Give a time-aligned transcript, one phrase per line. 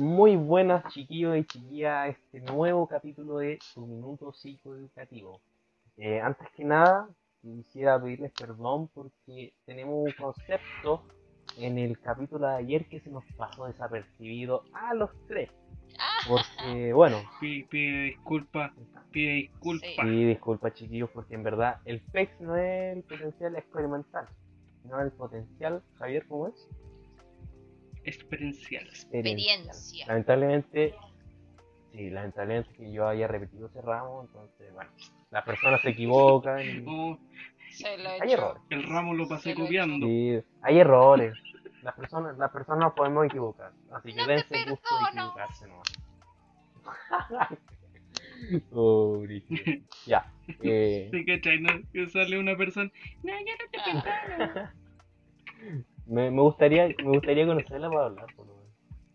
[0.00, 5.40] Muy buenas chiquillos y chiquillas a este nuevo capítulo de su minuto psicoeducativo.
[5.96, 7.08] Eh, antes que nada,
[7.42, 11.02] quisiera pedirles perdón porque tenemos un concepto
[11.56, 15.50] en el capítulo de ayer que se nos pasó desapercibido a los tres.
[16.28, 18.70] Porque, bueno, Pide, pide disculpas,
[19.10, 19.90] pide disculpas.
[20.00, 24.28] sí, disculpa chiquillos, porque en verdad el PEX no es el potencial experimental,
[24.80, 26.68] sino el potencial, Javier, ¿cómo es?
[28.08, 28.86] Experiencial.
[28.88, 30.06] Experiencia.
[30.06, 30.94] Lamentablemente,
[31.92, 34.90] sí, lamentablemente que yo haya repetido ese ramo, entonces, bueno,
[35.30, 37.18] las personas se equivocan, y Oh,
[37.70, 38.32] Se lo he hay hecho.
[38.38, 38.62] errores.
[38.70, 40.06] el ramo lo pasé Se lo he copiando.
[40.06, 41.34] Sí, hay errores.
[41.82, 45.68] Las personas, las personas nos podemos equivocar, así que No dense el gusto de equivocarse
[45.68, 45.88] nomás.
[48.72, 49.22] oh.
[50.06, 50.32] Ya.
[50.62, 51.60] Eh, Sí, ¿cachai?
[51.60, 51.70] ¿no?
[51.92, 52.90] Que sale una persona.
[53.22, 54.70] No, ya no te perdono.
[56.08, 58.68] me, me gustaría, me gustaría conocerla para hablar, por lo menos.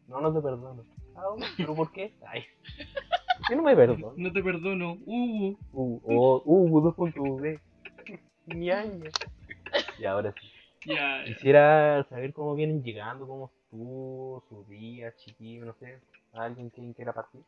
[0.07, 0.85] No, no te perdono.
[1.15, 2.13] Ah, ¿Pero por qué?
[2.27, 2.43] Ay.
[3.37, 4.13] ¿Por qué no me perdono?
[4.15, 4.97] No te perdono.
[5.05, 7.59] Uh, Uh, oh, uh, 2.v.
[8.47, 9.09] Ñaña.
[9.97, 10.47] Y ahora sí.
[10.85, 11.23] ya.
[11.25, 15.99] Quisiera saber cómo vienen llegando, cómo estuvo su día, chiquillo, no sé.
[16.33, 17.41] ¿Alguien que quiera partir?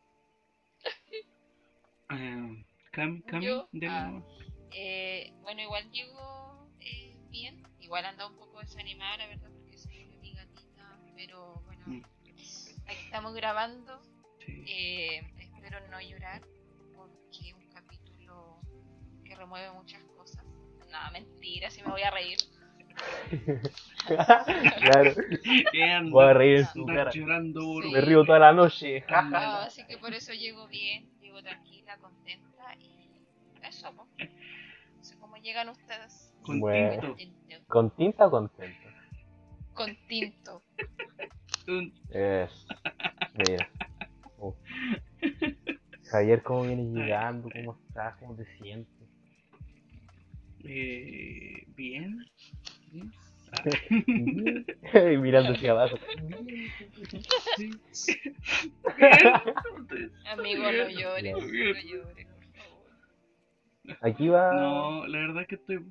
[2.10, 4.20] Eh, Cam, Cam, Yo, ah.
[4.72, 7.62] Eh, bueno, igual llego eh, bien.
[7.86, 10.98] Igual anda un poco desanimada, la verdad, porque se murió mi gatita.
[11.14, 12.02] Pero bueno, Mm.
[12.88, 14.00] aquí estamos grabando.
[14.44, 14.64] Sí.
[14.68, 16.42] Eh, espero no llorar,
[16.96, 18.58] porque es un capítulo
[19.24, 20.44] que remueve muchas cosas.
[20.90, 22.38] Nada, mentira, si me voy a reír.
[24.06, 25.14] claro,
[26.10, 27.10] voy a reír en su cara.
[27.12, 27.74] llorando.
[27.92, 29.04] Me río toda la noche.
[29.30, 33.22] No, así que por eso llego bien, llego tranquila, contenta y
[33.62, 34.30] eso, pues.
[34.96, 36.32] No sé cómo llegan ustedes.
[36.46, 36.90] Con Bueno.
[37.00, 37.14] tinto.
[37.16, 37.66] Tinto.
[37.66, 38.88] ¿Con tinta o contento?
[39.74, 40.62] Con tinto.
[41.68, 42.66] Un- Es.
[43.46, 43.68] Mira.
[46.10, 47.48] Javier, ¿cómo vienes llegando?
[47.50, 48.16] ¿Cómo estás?
[48.18, 48.92] ¿Cómo te sientes?
[50.64, 52.24] Eh, bien.
[52.92, 53.12] bien.
[54.94, 55.96] Y Mirando hacia abajo.
[57.56, 57.80] Bien.
[60.30, 61.40] Amigo, no llores, no
[61.80, 63.98] llores, por favor.
[64.02, 65.84] Aquí va, No, la verdad es que estoy,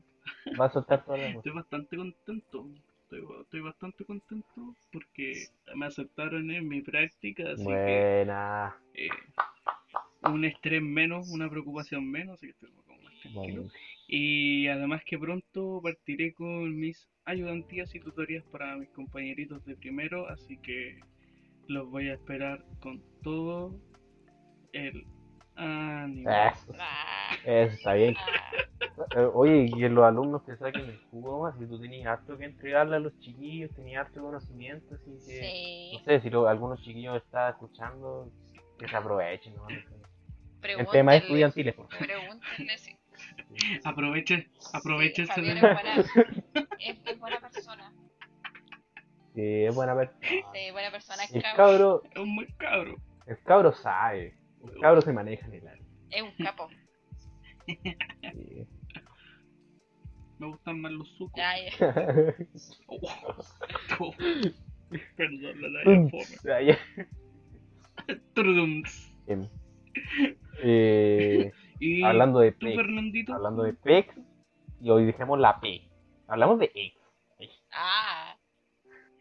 [0.60, 2.68] va a soltar toda la estoy bastante contento.
[3.04, 8.76] Estoy, estoy bastante contento porque me aceptaron en mi práctica, así Buena.
[8.94, 9.10] que eh,
[10.24, 13.62] un estrés menos, una preocupación menos, así que estoy como más tranquilo.
[13.64, 13.72] Bueno,
[14.08, 20.28] Y además que pronto partiré con mis ayudantías y tutorías para mis compañeritos de primero,
[20.30, 21.00] así que
[21.68, 23.80] los voy a esperar con todo
[24.74, 25.06] el
[25.56, 26.30] ánimo.
[27.46, 28.16] Eso, está bien.
[29.16, 32.38] Eh, Oye, y que los alumnos te saquen el jugo más, si tú tenías harto
[32.38, 35.92] que entregarle a los chiquillos, tenías harto conocimiento, así que, sí.
[35.98, 38.32] no sé, si lo- algunos chiquillos están escuchando,
[38.80, 39.70] que se aprovechen, ¿no?
[39.70, 39.84] En
[40.62, 42.06] Pregúntenle, temas estudiantiles, por favor.
[42.08, 42.98] Pregúntenle si.
[43.84, 45.96] Aprovechen, aprovechen Sí, es el- buena,
[46.80, 47.94] es, es buena persona.
[49.36, 50.20] Sí, es buena persona.
[50.54, 51.24] Sí, buena persona.
[51.26, 52.96] Es El cabro, Es un buen cabro.
[53.28, 55.84] el cabro sabe, el cabro se maneja en el área.
[56.12, 56.70] Es un capo.
[57.66, 58.68] Sí.
[60.38, 61.38] Me gustan más los sucos.
[61.38, 62.36] Ya, ya.
[62.88, 63.00] Oh.
[64.00, 64.14] Oh.
[65.16, 66.24] Perdón, la fome.
[66.44, 66.78] Ya, ya.
[68.34, 69.14] Trudums.
[69.26, 69.50] Bien.
[70.62, 74.16] Eh, Y hablando de tú, PEC, Fernandito, hablando de PEC,
[74.82, 75.82] y hoy dejemos la P.
[76.28, 76.94] Hablamos de X.
[77.74, 78.38] Ah.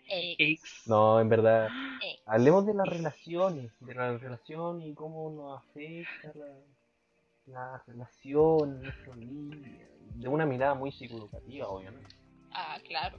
[0.07, 0.85] Ex.
[0.87, 1.69] No, en verdad,
[2.27, 6.47] hablemos de las relaciones, de la relación y cómo nos afecta la,
[7.47, 8.83] la relación,
[10.15, 12.15] de una mirada muy psicoeducativa, obviamente.
[12.53, 13.19] Ah, claro.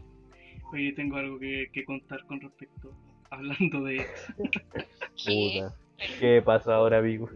[0.71, 2.91] Oye, tengo algo que, que contar con respecto.
[3.29, 4.33] Hablando de ex.
[5.23, 5.61] ¿Qué?
[5.63, 5.75] Puta,
[6.19, 7.29] ¿Qué pasa ahora, amigo?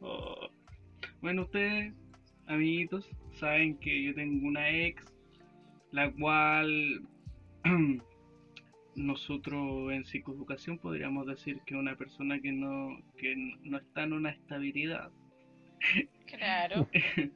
[0.00, 0.48] Oh.
[1.20, 1.94] Bueno, ustedes,
[2.46, 5.04] amiguitos, saben que yo tengo una ex,
[5.92, 7.02] la cual
[8.96, 14.30] nosotros en psicoeducación podríamos decir que una persona que no, que no está en una
[14.30, 15.10] estabilidad.
[16.26, 16.88] Claro.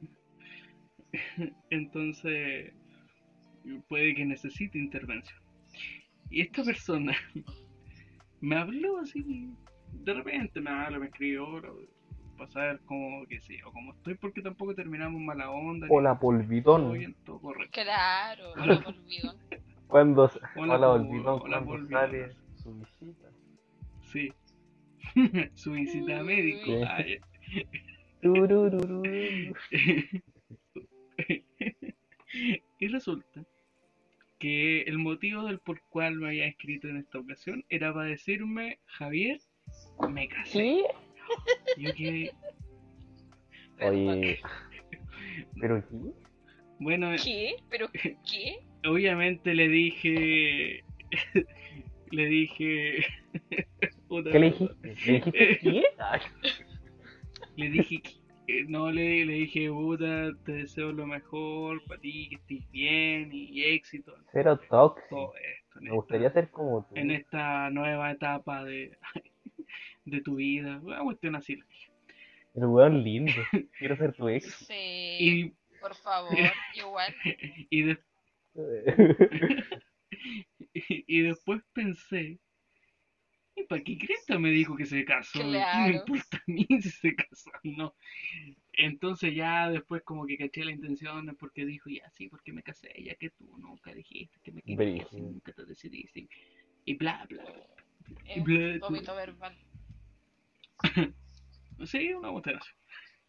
[1.69, 2.73] Entonces,
[3.87, 5.39] puede que necesite intervención.
[6.29, 7.13] Y esta persona
[8.41, 9.49] me habló así,
[9.93, 11.47] de repente me habla, me escribió
[12.37, 15.87] para saber cómo, qué sé yo, cómo estoy, porque tampoco terminamos mala onda.
[15.89, 16.93] Hola, todo polvitón.
[16.93, 17.81] bien, todo correcto.
[17.81, 18.55] Claro.
[18.55, 19.35] No lo olvido.
[19.87, 21.99] Cuando, Hola, hola, pol- polvitón, hola, cuando polvitón.
[22.01, 23.27] sale su visita.
[24.01, 24.33] Sí.
[25.55, 26.71] Su visita médico.
[26.89, 27.19] Ay.
[32.79, 33.45] Y resulta
[34.39, 38.79] que el motivo del por cual me había escrito en esta ocasión era para decirme,
[38.85, 39.39] Javier,
[40.09, 40.51] me casé.
[40.51, 40.83] ¿Qué?
[41.77, 42.31] Yo que,
[43.81, 44.39] Oye,
[45.59, 45.95] ¿pero qué?
[46.79, 47.55] bueno, ¿Qué?
[47.69, 48.59] ¿Pero qué?
[48.85, 50.83] obviamente le dije,
[52.11, 53.05] le dije,
[54.09, 54.75] ¿Qué le dijiste?
[54.83, 55.83] ¿Le dijiste qué?
[57.57, 58.11] Le dije, que-
[58.47, 63.29] eh, no, le, le dije, puta, te deseo lo mejor para ti, que estés bien
[63.33, 65.33] y éxito en Cero tóxico.
[65.35, 65.79] esto.
[65.81, 66.95] Me esta- gustaría ser como tú.
[66.95, 68.97] en esta nueva etapa de,
[70.05, 70.79] de tu vida.
[70.81, 71.57] Una cuestión así.
[71.57, 71.91] le dije.
[72.55, 73.31] El weón lindo.
[73.77, 74.45] Quiero ser tu ex.
[74.65, 74.73] Sí.
[75.19, 76.31] Y, Por favor,
[76.75, 77.13] igual.
[77.69, 77.99] y, de-
[80.73, 82.39] y después pensé,
[83.57, 85.39] ¿y para qué cresta me dijo que se casó?
[85.39, 85.93] ¿Qué me Claro.
[85.95, 87.95] importa a mí si se casó o no?
[88.73, 92.93] Entonces ya después como que caché la intención porque dijo, ya sí, porque me casé,
[93.03, 94.79] ya que tú nunca dijiste que me querías,
[95.11, 95.31] y Brígido.
[95.31, 96.27] nunca te decidiste.
[96.85, 97.67] Y bla, bla, bla.
[98.25, 99.57] Eh, Bla, vómito verbal.
[101.85, 102.71] Sí, una así.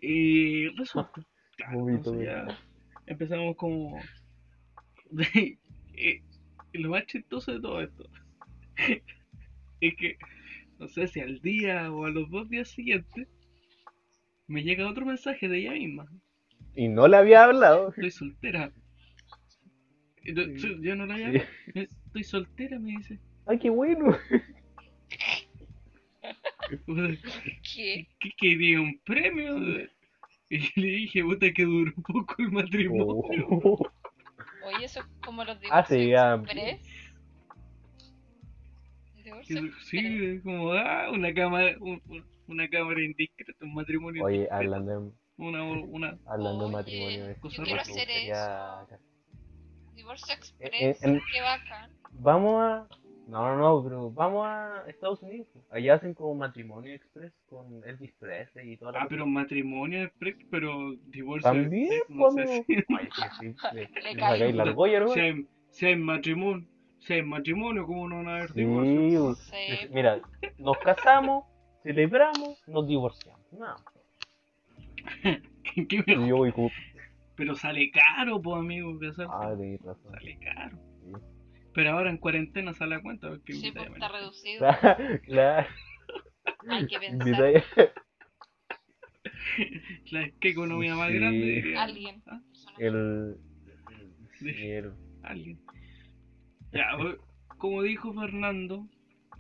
[0.00, 1.12] Y resulta,
[1.56, 2.58] claro, entonces ya verbal.
[3.06, 4.00] empezamos como...
[5.34, 5.58] y-
[6.72, 8.08] y lo más chistoso de todo esto
[9.80, 10.16] es que,
[10.78, 13.28] no sé si al día o a los dos días siguientes,
[14.46, 16.06] me llega otro mensaje de ella misma.
[16.74, 17.88] Y no le había hablado.
[17.90, 18.72] Estoy soltera.
[20.24, 20.34] Sí.
[20.80, 21.32] Yo no la había...
[21.32, 21.40] Sí.
[21.74, 23.18] Estoy soltera, me dice.
[23.46, 24.16] Ay, qué bueno.
[27.62, 28.06] ¿Qué?
[28.20, 28.80] ¿Qué quería?
[28.80, 29.56] ¿Un premio?
[30.50, 33.46] Y le dije, puta, que duró poco el matrimonio.
[33.50, 33.78] Oh.
[34.64, 36.34] Oye, eso es como los Ah, divorcios sí, ya.
[36.34, 36.80] express.
[39.84, 44.90] Sí, como, ah, una cámara, un- un- una cámara indiscreta, un matrimonio Oye, indiscreto, hablando
[45.00, 48.86] de, una, una, hablando de Oye, matrimonio, de yo esto, quiero hacer gustaría-
[49.94, 51.02] Divorcio En- express.
[51.02, 51.90] en- Qué bacán.
[52.12, 52.88] Vamos a.
[53.26, 55.48] No, no, no, pero vamos a Estados Unidos.
[55.70, 60.36] Allá hacen como matrimonio express con Elvis Presley y toda la ah, pero matrimonio express,
[60.50, 64.32] pero divorcio También, express, no sé pues, si, Ay, sí, sí, le, Le le cae.
[64.38, 65.08] sacáis la argolla, ¿no?
[65.08, 66.66] si hay, si hay matrimonio,
[67.00, 69.24] si hay matrimonio, ¿cómo no van a haber Sí, divorcio?
[69.24, 69.38] pues,
[69.80, 69.88] Sí.
[69.90, 70.20] mira,
[70.58, 71.44] nos casamos,
[71.82, 73.40] celebramos, nos divorciamos.
[73.52, 73.74] No,
[75.74, 76.26] ¿Qué- qué y mejor?
[76.28, 76.70] yo voy como.
[77.36, 79.30] Pero sale caro, pues amigo, casarse.
[79.32, 79.54] Ah,
[79.84, 80.12] razón.
[80.12, 80.76] Sale caro.
[81.04, 81.12] Sí.
[81.72, 84.66] Pero ahora en cuarentena sale a cuenta, porque Sí, pues está reducido.
[85.24, 85.68] Claro.
[86.68, 87.64] Hay que pensar.
[90.10, 91.14] La- ¿Qué economía más Sí.
[91.14, 91.74] grande?
[91.76, 92.22] Alguien.
[92.26, 92.40] ¿Ah?
[92.48, 92.76] Persona.
[92.78, 93.36] El.
[94.38, 94.92] Sí, el-
[95.22, 95.60] Alguien.
[96.72, 96.90] Ya,
[97.58, 98.86] como dijo Fernando,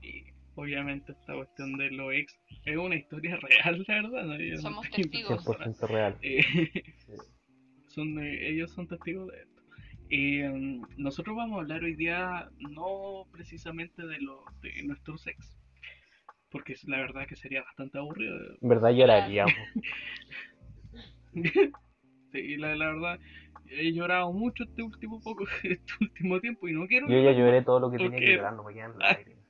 [0.02, 4.24] y obviamente esta cuestión de los ex es una historia real, la verdad.
[4.24, 4.38] ¿no?
[4.38, 5.46] No Somos estoy testigos.
[5.46, 6.16] inventando 100% real.
[6.22, 6.44] Eh,
[7.86, 9.62] son, eh, ellos son testigos de esto.
[10.10, 15.58] Eh, nosotros vamos a hablar hoy día no precisamente de, lo, de nuestros ex,
[16.50, 18.36] porque la verdad que sería bastante aburrido.
[18.60, 19.54] En verdad lloraríamos.
[22.32, 23.20] Sí, la, la verdad,
[23.70, 27.08] he llorado mucho este último poco, este último tiempo y no quiero.
[27.08, 29.44] Yo ya lloré todo lo que tenía que llorar, no me quedan lágrimas.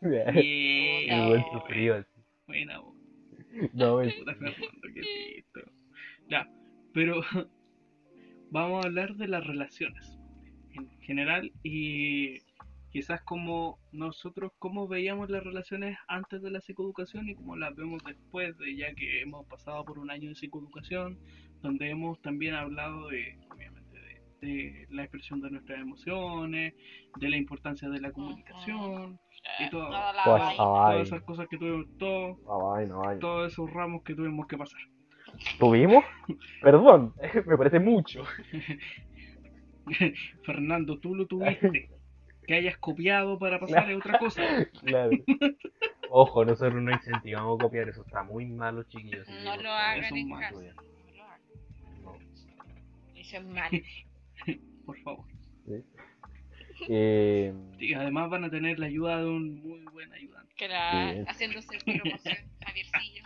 [0.00, 1.96] Buen sufrido.
[1.96, 2.08] así.
[2.46, 2.94] Buena, bo-
[3.72, 4.14] No, es-.
[6.28, 6.48] Ya,
[6.92, 7.20] pero
[8.50, 10.18] vamos a hablar de las relaciones
[10.74, 12.38] en general y
[12.90, 18.02] quizás como nosotros cómo veíamos las relaciones antes de la psicoeducación y cómo las vemos
[18.04, 21.18] después de ya que hemos pasado por un año de psicoeducación
[21.62, 23.98] donde hemos también hablado de obviamente
[24.40, 26.74] de, de la expresión de nuestras emociones
[27.16, 29.18] de la importancia de la comunicación
[29.58, 32.38] y todo, Toda la Pues, todas esas cosas que tuvimos todo,
[33.20, 34.80] todos esos ramos que tuvimos que pasar
[35.58, 36.04] ¿Tuvimos?
[36.60, 37.14] Perdón,
[37.46, 38.24] me parece mucho.
[40.44, 41.90] Fernando, tú lo tuviste.
[42.46, 44.42] Que hayas copiado para pasar es otra cosa.
[44.84, 45.12] Claro.
[46.10, 49.26] Ojo, nosotros no incentivamos a copiar, eso está muy malo, chiquillos.
[49.44, 50.74] No lo hagan en casa.
[53.32, 53.70] Eso es mal.
[54.86, 55.24] Por favor.
[56.88, 60.52] Eh, Y además van a tener la ayuda de un muy buen ayudante.
[60.56, 61.24] Que la, Sí.
[61.28, 62.36] haciéndose promoción.
[62.64, 63.24] Javiercillo.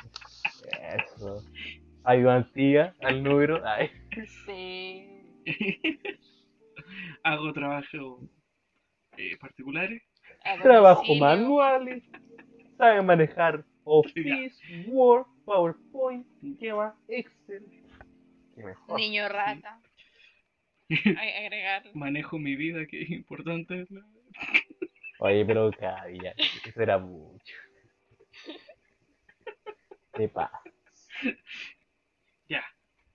[1.17, 1.45] eso.
[2.05, 3.61] Ayudantía al número.
[3.67, 3.91] Ay.
[4.45, 5.09] Sí.
[7.25, 8.21] Hago trabajos
[9.17, 10.03] eh, particulares.
[10.63, 12.05] Trabajo manuales.
[12.79, 14.55] Saben manejar Office,
[14.87, 16.27] Word, PowerPoint,
[16.61, 16.95] ¿qué más?
[17.09, 17.65] Excel.
[18.55, 18.97] ¿Qué mejor?
[19.01, 19.81] Niño rata.
[21.45, 21.83] Agregar.
[21.95, 23.87] Manejo mi vida, que es importante.
[23.91, 24.01] ¿no?
[25.21, 27.55] Oye, pero cabía, eso era mucho.
[30.15, 30.61] ¿Qué pasa?
[32.49, 32.65] Ya.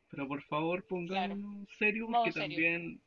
[0.10, 2.48] Pero por favor, pongámonos serios, Modo porque serio.
[2.50, 3.02] también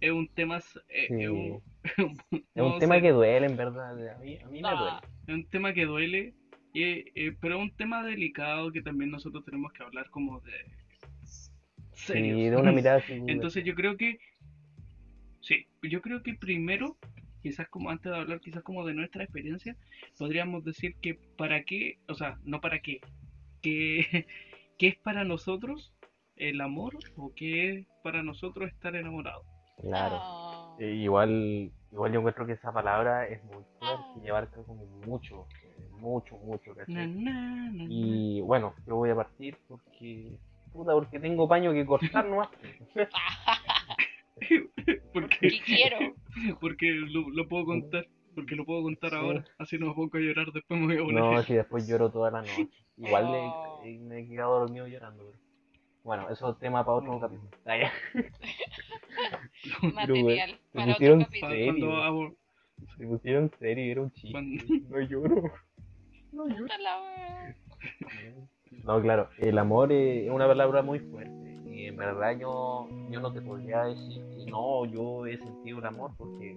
[0.00, 0.58] es un tema.
[0.88, 1.14] eh, Sí.
[1.84, 3.90] es un, Es no un tema que duele, en verdad.
[4.14, 4.90] A mí, a mí me duele.
[4.90, 6.34] Ah, es un tema que duele,
[6.72, 10.52] y, eh, pero es un tema delicado que también nosotros tenemos que hablar como de.
[12.00, 12.50] Sí, serios.
[12.50, 13.12] de una mirada así.
[13.26, 14.18] Entonces yo creo que,
[15.40, 16.96] sí, yo creo que primero,
[17.42, 19.76] quizás como antes de hablar quizás como de nuestra experiencia,
[20.18, 23.00] podríamos decir que para qué, o sea, no para qué,
[23.62, 24.26] que,
[24.78, 25.92] qué es para nosotros
[26.36, 29.42] el amor o qué es para nosotros estar enamorado.
[29.80, 30.16] Claro.
[30.16, 30.76] no.
[30.80, 35.46] Eh, igual, igual yo encuentro que esa palabra es muy fuerte y abarca como mucho,
[35.62, 37.72] eh, mucho, mucho, na, na.
[37.88, 40.38] Y bueno, yo voy a partir porque,
[40.72, 42.48] puta, porque tengo paño que cortar nomás.
[45.12, 46.14] Porque, ¿Qué quiero?
[46.60, 49.16] porque lo, lo puedo contar, porque lo puedo contar Sí.
[49.16, 51.22] ahora, así no me pongo a llorar, después me voy a poner.
[51.22, 52.68] No, si después lloro toda la noche.
[52.96, 53.80] Igual Oh.
[53.84, 55.24] le- me he quedado dormido llorando.
[55.24, 55.38] pero-
[56.04, 57.50] Bueno, eso es tema para otro capítulo.
[57.66, 57.90] Ah.
[59.94, 61.58] Material se para otro pusieron capítulo.
[61.58, 62.36] serio.
[62.96, 64.12] Se pusieron serio, era un.
[64.30, 65.52] Cuando- No lloro.
[66.32, 66.66] No lloro.
[68.70, 73.20] No, claro, el amor eh, es una palabra muy fuerte y en verdad yo, yo
[73.20, 76.56] no te podría decir que no, yo he sentido el amor porque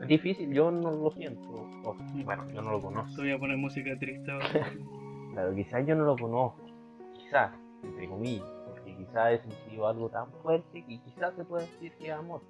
[0.00, 1.48] es difícil, yo no lo siento,
[1.84, 4.48] o, bueno, yo no lo conozco, voy a poner música triste ahora.
[5.32, 6.60] claro, quizás yo no lo conozco,
[7.14, 7.52] quizás,
[7.82, 12.08] entre comillas, porque quizás he sentido algo tan fuerte que quizás se puede decir que
[12.08, 12.40] es amor,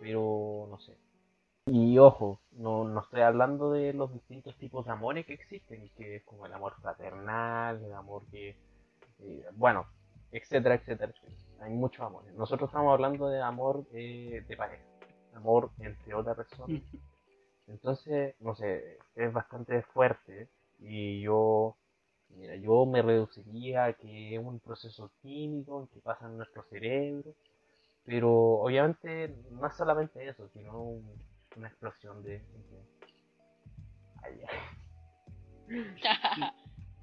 [0.00, 0.92] pero no sé.
[1.70, 6.16] Y ojo, no, no estoy hablando de los distintos tipos de amores que existen, que
[6.16, 8.56] es como el amor fraternal, el amor que,
[9.20, 9.86] eh, bueno,
[10.32, 11.12] etcétera, etcétera.
[11.60, 12.34] Hay muchos amores.
[12.34, 14.84] Nosotros estamos hablando de amor eh, de pareja,
[15.34, 16.74] amor entre otra persona.
[17.68, 20.48] Entonces, no sé, es bastante fuerte
[20.80, 21.76] y yo,
[22.30, 27.34] mira, yo me reduciría a que es un proceso químico que pasa en nuestro cerebro,
[28.04, 31.27] pero obviamente no es solamente eso, sino un-
[31.58, 32.42] una explosión de...
[34.22, 34.48] Ay, ya.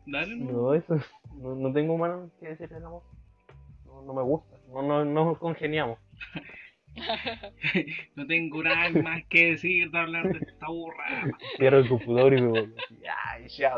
[0.07, 0.51] Dale, no.
[0.51, 0.95] No, eso,
[1.35, 3.03] no, no tengo más que decir del amor.
[3.85, 5.99] No, no me gusta, no, no, no congeniamos.
[8.15, 11.05] No tengo nada más que decir de hablar de esta burra.
[11.57, 12.73] Cierro el computador y me voy.
[13.25, 13.73] Ay, ya,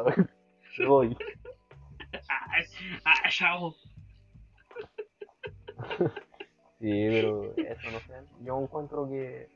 [0.77, 1.17] me voy.
[3.03, 3.75] Ah, chao.
[6.79, 8.13] Sí, pero eso no sé.
[8.43, 9.48] Yo encuentro que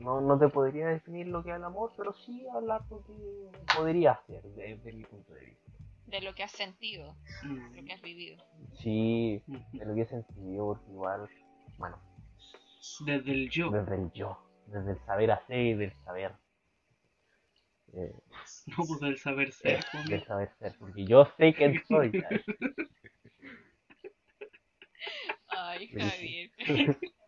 [0.00, 3.50] no, no te podría definir lo que es el amor, pero sí hablar lo que
[3.74, 5.70] podría ser desde mi punto de vista.
[6.06, 7.14] De lo que has sentido,
[7.44, 7.76] Mm.
[7.76, 8.42] lo que has vivido.
[8.82, 11.28] Sí, de lo que he sentido, porque igual,
[11.78, 11.98] bueno,
[13.06, 16.32] Desde el yo, desde el yo, desde el saber hacer y del saber.
[17.92, 18.12] Eh,
[18.66, 19.84] no pues del saber ser.
[19.94, 20.08] homie.
[20.16, 22.10] del saber ser, porque yo sé quién soy.
[22.12, 22.44] ¿sabes?
[25.48, 25.88] Ay.
[25.88, 26.50] Javier.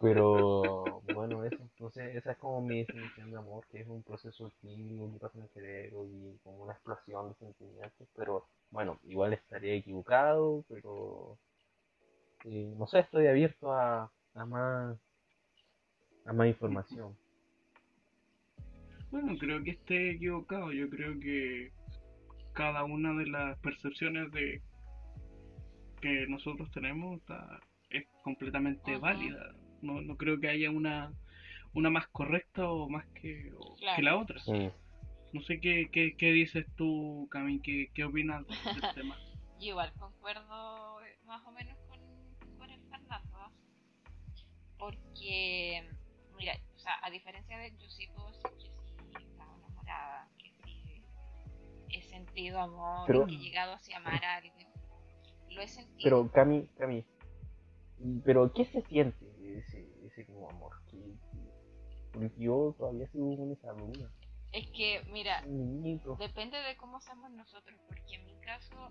[0.00, 4.50] Pero bueno, eso, entonces esa es como mi definición de amor, que es un proceso
[4.62, 9.34] químico que pasa en el cerebro y como una explosión de sentimientos, pero bueno, igual
[9.34, 11.36] estaría equivocado, pero
[12.44, 14.96] eh, no sé, estoy abierto a, a más
[16.24, 17.14] a más información.
[19.10, 20.72] Bueno, creo que esté equivocado.
[20.72, 21.72] Yo creo que
[22.54, 24.62] cada una de las percepciones de
[26.00, 29.52] que nosotros tenemos está- es completamente válida.
[29.82, 31.12] No, no creo que haya una,
[31.74, 34.02] una más correcta o más que, o que Claro.
[34.02, 34.40] la otra.
[34.40, 34.70] Sí.
[35.32, 38.54] No sé qué, qué, qué dices tú, Cami, qué, qué opinas de- del
[38.94, 39.16] tema.
[39.60, 41.98] Yo igual concuerdo eh, más o menos con,
[42.58, 43.36] con el Fernando.
[43.36, 43.52] ¿ah?
[44.78, 45.86] Porque,
[46.36, 48.70] mira, o sea, a diferencia de yo sí puedo decir
[49.12, 51.02] que sí estaba enamorada, que sí
[51.90, 54.68] he sentido amor, Pero- que he llegado así a amar a alguien.
[55.50, 56.00] Lo he sentido.
[56.02, 57.04] Pero Cami, Cami,
[58.24, 59.26] pero ¿qué se siente
[59.58, 60.72] ese, ese como amor?
[60.90, 60.96] ¿Qué-
[61.32, 61.50] qué-
[62.12, 64.10] Porque yo todavía sigo con esa duda.
[64.52, 66.16] Es que, mira, niñito.
[66.16, 68.90] Depende de cómo seamos nosotros, porque en mi caso,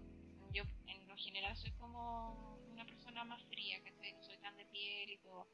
[0.53, 4.65] yo en lo general soy como una persona más fría, que no soy tan de
[4.67, 5.47] piel y todo,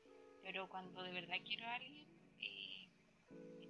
[0.43, 2.07] pero cuando de verdad quiero a alguien,
[2.39, 2.87] eh,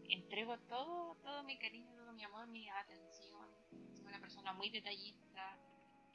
[0.10, 3.48] entrego todo, todo mi cariño, todo mi amor, mi atención,
[3.94, 5.58] soy una persona muy detallista,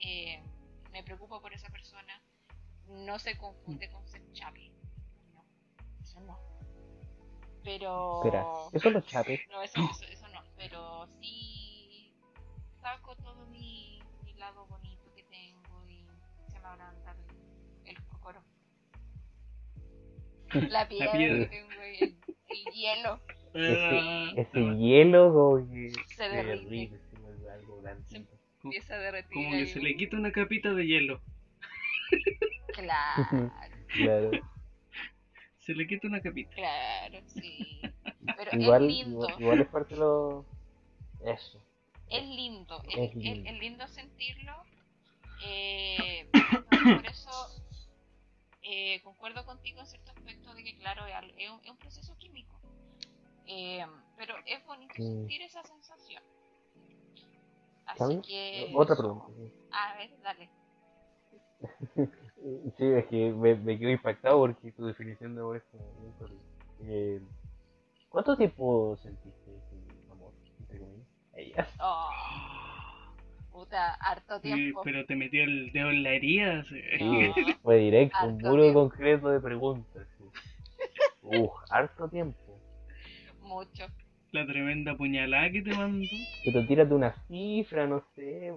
[0.01, 0.43] eh,
[0.93, 2.23] me preocupo por esa persona,
[2.89, 4.71] no se confunde con ser chapi,
[6.27, 6.39] no.
[7.65, 8.23] Pero...
[8.25, 9.41] Espera, ¿eso es los chapes?
[9.51, 12.15] No, eso, eso, eso no, pero sí
[12.81, 16.07] saco todo mi, mi lado bonito que tengo y
[16.51, 17.15] se me ablanda
[17.85, 18.43] el, el cocoro.
[20.71, 21.49] La piedra piedra.
[21.51, 22.17] que tengo y el,
[22.49, 23.21] el hielo
[23.53, 26.65] Ah, Ese hielo que Se derrite.
[26.65, 27.01] derrite,
[27.43, 28.33] se algo blandito.
[28.63, 29.33] empieza a derretir.
[29.33, 31.21] como que se le quita una capita de hielo.
[32.75, 33.53] Claro.
[33.93, 34.31] Claro.
[35.71, 36.53] Se le quita una capita.
[36.55, 37.81] Claro, sí.
[38.37, 39.19] Pero Igual, es lindo.
[39.29, 40.45] igual, igual es parte de lo...
[41.25, 41.63] Eso.
[42.09, 43.51] Es lindo, es, lindo.
[43.51, 44.53] es lindo sentirlo.
[45.47, 46.29] eh,
[46.97, 47.31] por eso
[48.63, 52.61] eh, concuerdo contigo en cierto aspecto de que, claro, es, un, es un proceso químico.
[53.47, 53.87] Eh,
[54.17, 55.03] pero es bonito Sí.
[55.05, 56.23] sentir esa sensación.
[57.87, 58.73] Así que.
[58.75, 59.27] Otra pregunta.
[59.73, 60.51] A ver, dale.
[62.79, 66.15] Sí, es que me, me quedo impactado porque tu definición de amor es como.
[66.83, 67.21] Eh,
[68.09, 70.33] ¿Cuánto tiempo sentiste ese amor?
[70.61, 71.07] entre comillas?
[71.35, 71.69] Ella.
[71.81, 72.11] Oh,
[73.53, 74.81] puta, harto Sí, tiempo.
[74.83, 76.65] pero te metió el dedo en la herida.
[76.65, 76.81] sí.
[77.01, 78.81] No, Fue directo, un muro tiempo.
[78.89, 80.07] concreto de preguntas.
[80.17, 80.25] sí.
[81.23, 82.39] Uf, harto tiempo.
[83.43, 83.85] mucho.
[84.33, 86.07] La tremenda puñalada que te mandó.
[86.45, 88.53] Pero tírate una cifra, no sé.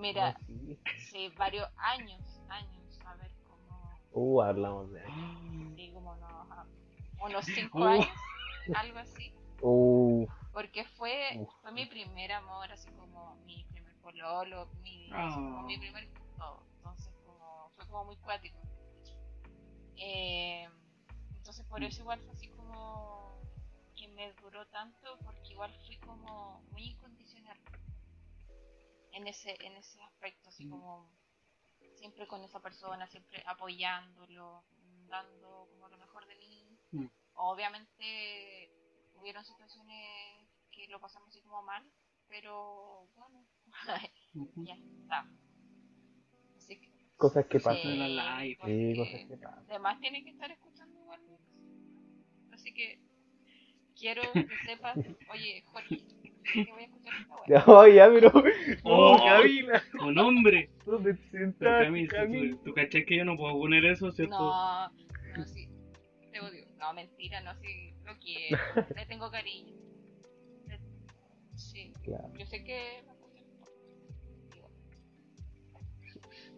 [0.00, 0.92] Mira, cifra.
[1.10, 4.00] sí, varios años, años, a ver cómo.
[4.12, 5.04] Uh, hablamos de
[5.76, 6.64] Sí, como unos, ah,
[7.24, 7.84] unos cinco Oh.
[7.84, 8.08] años,
[8.74, 9.34] algo así.
[9.62, 11.48] Uh, Porque fue, Uf.
[11.62, 15.26] fue mi primer amor, así como mi primer pololo, mi, Ah.
[15.28, 16.64] así como mi primer todo.
[16.76, 18.58] Entonces como, fue como muy cuático.
[19.96, 20.66] Eh,
[21.36, 23.38] entonces por eso igual fue así como
[23.96, 27.58] que me duró tanto, porque igual fui como muy incondicional
[29.12, 30.70] en ese, en ese aspecto, así Mm.
[30.70, 31.10] como
[31.96, 34.64] siempre con esa persona, siempre apoyándolo,
[35.08, 36.78] dando como lo mejor de mí.
[36.92, 37.06] Mm.
[37.34, 38.70] Obviamente
[39.14, 41.84] hubieron situaciones que lo pasamos así como mal,
[42.28, 43.44] pero bueno,
[44.66, 45.26] ya está.
[46.56, 47.98] Así que cosas que sí, pasan.
[47.98, 48.58] la live.
[48.64, 49.64] Sí, cosas que pasan.
[49.68, 51.20] además tienen que estar escuchando igual.
[52.52, 53.00] Así que
[53.98, 54.96] quiero que sepas,
[55.30, 55.96] oye Jorge,
[56.44, 57.64] que voy a escuchar esta weá.
[57.66, 58.32] Oh, ya, pero.
[58.84, 59.12] Oh.
[59.14, 59.82] Oh, Camila.
[60.04, 60.70] ¡Un hombre!
[60.86, 62.26] ¿Dónde te sentaste, Camila?
[62.50, 64.36] tú, tú cachai que yo no puedo poner eso, ¿cierto?
[64.38, 64.88] No,
[65.36, 65.68] no, sí,
[66.32, 66.64] te odio.
[66.78, 68.58] No, mentira, no, sí, lo quiero.
[68.96, 69.74] Le tengo cariño.
[71.54, 72.32] Sí, Claro.
[72.38, 73.02] yo sé que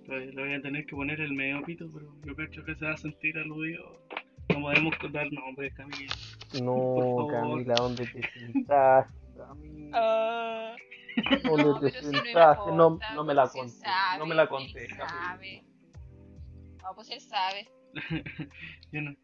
[0.08, 2.84] Le le voy a tener que poner el medio pito, pero yo cacho que se
[2.84, 4.00] va a sentir aludido.
[4.48, 6.14] No podemos dar nombres, Camila.
[6.62, 7.26] No.
[7.30, 9.21] Camila, ¿dónde te sentaste?
[9.46, 9.90] Camila.
[9.94, 10.76] Ah,
[11.44, 12.02] ¿Dónde no, te pero
[12.64, 12.98] si no?
[13.14, 13.78] No, me la si él conté.
[13.84, 15.64] sabe, no me la conté, sabe.
[16.82, 17.68] No, pues él sabe.
[18.92, 19.14] Yo no,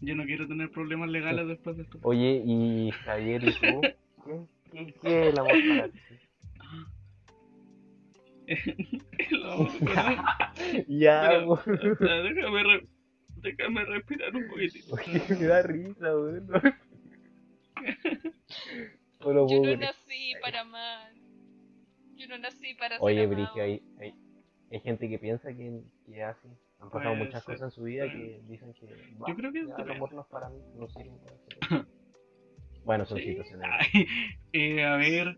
[0.00, 1.98] yo no quiero tener problemas legales después de esto.
[2.02, 3.80] Oye, y Javier, ¿y tú?
[4.24, 5.98] ¿Qué, qué, qué es el amor para ti?
[8.46, 11.60] El amor, pero- Ya, Pero- po.
[11.66, 12.86] déjame, re-
[13.36, 14.94] déjame respirar un poquitito.
[14.94, 16.48] Oye, me da risa, weón.
[19.24, 19.32] Yo
[19.62, 21.12] no nací para amar.
[22.16, 23.34] Yo no nací para ser Oye, amado.
[23.36, 24.14] Brigio, hay, hay,
[24.70, 26.48] hay gente que piensa que, que así.
[26.80, 27.54] Han pasado muchas ser.
[27.54, 28.86] cosas en su vida que dicen que
[29.28, 31.10] Yo creo que ya, el amor no es para mí, no sirve
[31.68, 31.86] para.
[32.84, 33.24] Bueno, son Sí.
[33.26, 33.68] situaciones.
[34.52, 35.36] Eh, a ver.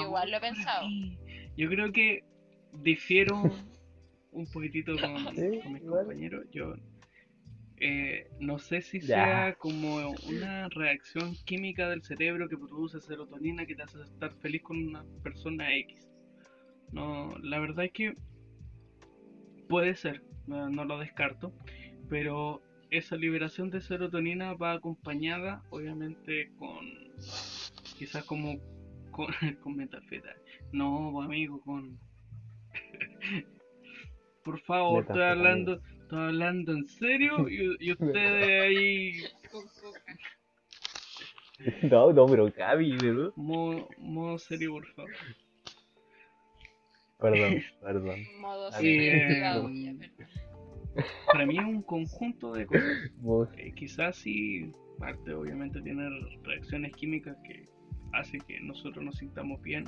[0.00, 0.88] igual lo he pensado.
[1.54, 2.24] Yo creo que
[2.72, 3.34] difiero
[4.32, 6.06] un poquitito con, Sí, con mis igual.
[6.06, 6.46] compañeros.
[6.52, 6.74] Yo
[7.78, 9.06] eh, no sé si Ya.
[9.06, 14.62] sea como una reacción química del cerebro que produce serotonina que te hace estar feliz
[14.62, 16.08] con una persona X.
[16.92, 18.14] No, la verdad es que
[19.68, 21.52] puede ser, no, no lo descarto,
[22.08, 26.86] pero esa liberación de serotonina va acompañada, obviamente, con
[27.98, 28.58] quizás como
[29.10, 29.26] con,
[29.62, 30.40] con metanfetamina.
[30.72, 31.98] No, amigo, con
[34.44, 39.12] por favor, estoy hablando, estoy hablando en serio y, y ustedes ahí.
[41.90, 43.32] No, no, pero Gaby, ¿no?
[43.34, 45.10] modo, modo serio, por favor.
[47.18, 48.20] Perdón, perdón.
[48.38, 50.00] Modo serio, perdón.
[51.32, 53.10] Para mí es un conjunto de cosas.
[53.56, 56.06] Eh, quizás sí, parte obviamente tiene
[56.42, 57.66] reacciones químicas que
[58.12, 59.84] hace que nosotros nos sintamos bien,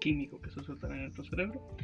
[0.00, 1.76] químicos que se sueltan en nuestro cerebro,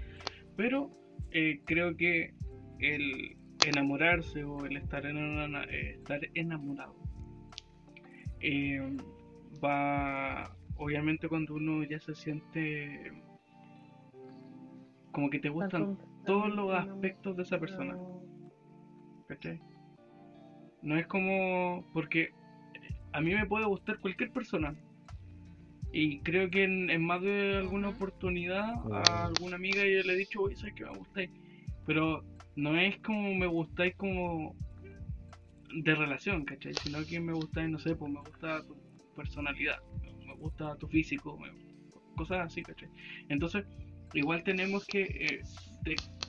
[0.57, 0.91] pero
[1.31, 2.35] eh, creo que
[2.81, 6.95] el enamorarse o el estar, en eh, estar enamorado
[8.41, 8.97] eh,
[9.63, 13.13] va, obviamente cuando uno ya se siente
[15.13, 17.97] como que te gustan todos los aspectos de esa persona.
[19.27, 19.61] ¿Cachai?
[20.83, 21.85] No es como.
[21.93, 22.31] Porque
[23.13, 24.75] a mí me puede gustar cualquier persona.
[25.93, 30.17] Y creo que en, en más de alguna oportunidad a alguna amiga yo le he
[30.17, 31.31] dicho, oye, sabes que me gustáis.
[31.87, 32.23] Pero
[32.59, 34.57] no es como me gustáis como
[35.73, 36.75] de relación, ¿cachai?
[36.75, 38.77] Sino que me gustáis, no sé, pues me gusta tu
[39.15, 39.77] personalidad,
[40.27, 41.53] me gusta tu físico, me-
[42.17, 42.89] cosas así, ¿cachai?
[43.29, 43.65] Entonces,
[44.13, 45.43] igual tenemos que eh,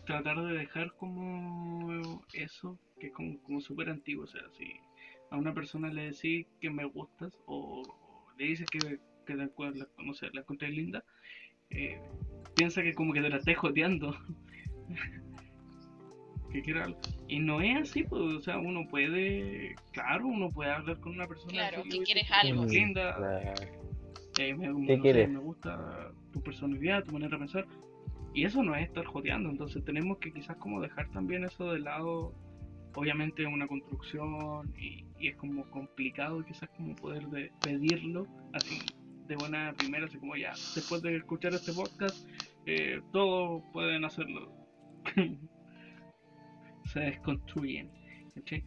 [0.05, 4.25] tratar de dejar como eso que es como, como súper antiguo.
[4.25, 4.71] O sea, si
[5.31, 7.91] a una persona le decís que me gustas o,
[8.37, 11.03] le dices que, que la, la, no sé, la encontré linda,
[11.71, 11.99] eh,
[12.55, 14.15] piensa que como que te la estés joteando.
[16.49, 16.99] que quiera algo.
[17.27, 21.27] Y no es así, pues, o sea, uno puede, claro, uno puede hablar con una
[21.27, 22.65] persona Claro, que quieres algo.
[22.65, 23.53] linda, Claro.
[24.39, 25.29] eh, me, ¿Qué no sé, quieres?
[25.29, 27.65] me gusta tu personalidad, tu manera de pensar.
[28.33, 31.79] Y eso no es estar joteando, entonces tenemos que quizás como dejar también eso de
[31.79, 32.33] lado.
[32.95, 38.79] Obviamente es una construcción y, y es como complicado quizás como poder de, pedirlo así
[39.27, 42.27] de buena primera, así como ya, después de escuchar este podcast,
[42.65, 44.51] eh, todos pueden hacerlo.
[46.93, 47.89] Se desconstruyen.
[48.36, 48.63] ¿cachai?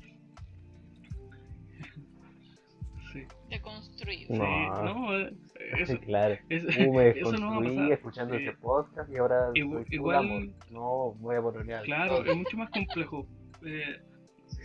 [3.12, 3.22] Sí.
[3.50, 4.34] Deconstruido.
[4.34, 4.82] Sí, No.
[4.84, 5.34] no, eh,
[5.78, 6.36] eso, claro.
[6.48, 7.92] es- Uh, me eso no va a desconstruí pasar.
[7.92, 10.54] escuchando Eh, este podcast y ahora igual-.
[10.70, 11.82] No, voy a pololear.
[11.84, 13.26] Claro, es mucho más complejo.
[13.66, 14.00] Eh,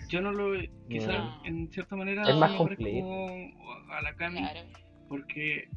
[0.10, 0.58] yo no lo.
[0.88, 1.46] Quizás No.
[1.46, 2.24] en cierta manera.
[2.24, 3.28] Es más complejo.
[3.92, 4.60] A la Cami, Claro.
[5.10, 5.68] porque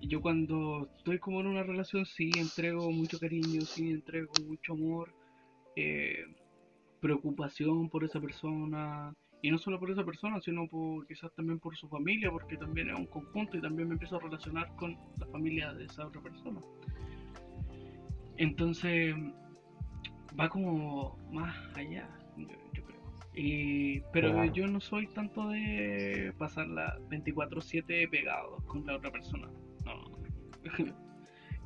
[0.00, 5.12] yo cuando estoy como en una relación, sí entrego mucho cariño, sí entrego mucho amor,
[5.74, 6.24] eh,
[7.00, 9.12] preocupación por esa persona.
[9.42, 12.90] Y no solo por esa persona, sino por, quizás también por su familia, porque también
[12.90, 16.20] es un conjunto y también me empiezo a relacionar con la familia de esa otra
[16.22, 16.60] persona.
[18.38, 19.14] Entonces,
[20.38, 23.00] va como más allá, yo, yo creo.
[23.34, 24.52] Y- pero Claro.
[24.52, 29.48] yo no soy tanto de pasarla 24/7 pegado con la otra persona.
[29.84, 30.18] No.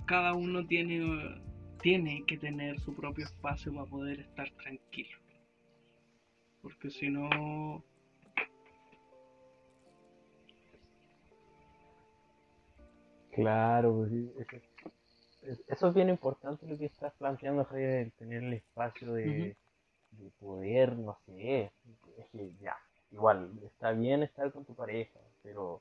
[0.07, 1.01] Cada uno tiene,
[1.83, 5.19] tiene que tener su propio espacio para poder estar tranquilo.
[6.63, 7.83] Porque si no...
[13.33, 14.57] Claro, pues sí, eso,
[15.43, 19.57] es- eso es bien importante lo que estás planteando, Javier, el tener el espacio de,
[20.11, 21.71] de poder, no sé,
[22.19, 22.77] es que ya,
[23.13, 25.81] igual, está bien estar con tu pareja, pero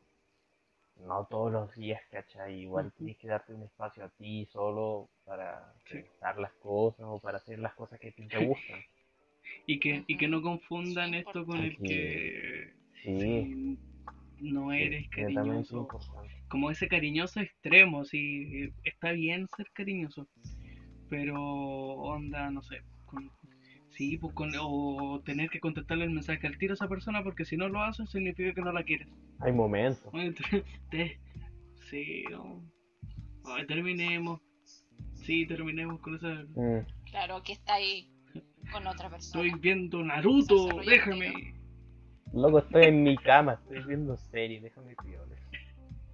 [1.00, 2.62] no todos los días, ¿cachai?
[2.62, 5.98] Igual tienes que darte un espacio a ti solo para Sí.
[5.98, 8.80] pensar las cosas o para hacer las cosas que a ti te gustan.
[9.66, 13.78] Y que, y que no confundan esto con el que Sí, si
[14.52, 15.88] no eres cariñoso.
[16.50, 20.28] Como ese cariñoso extremo, sí, está bien ser cariñoso.
[21.10, 23.32] Pero onda, no sé, con-
[24.00, 27.44] sí, pues con, o tener que contestarle el mensaje al tiro a esa persona porque
[27.44, 29.10] si no lo haces significa que no la quieres.
[29.42, 30.06] Hay momentos.
[30.14, 31.20] Oye, te- te-
[31.90, 32.64] sí, no.
[33.44, 34.40] Ay, terminemos.
[35.16, 36.30] Sí, terminemos con esa.
[36.56, 38.10] Mm, Claro, que está ahí
[38.72, 39.44] con otra persona.
[39.44, 41.54] Estoy viendo Naruto, déjame.
[42.32, 45.36] Loco, estoy en mi cama, estoy viendo series, déjame piola.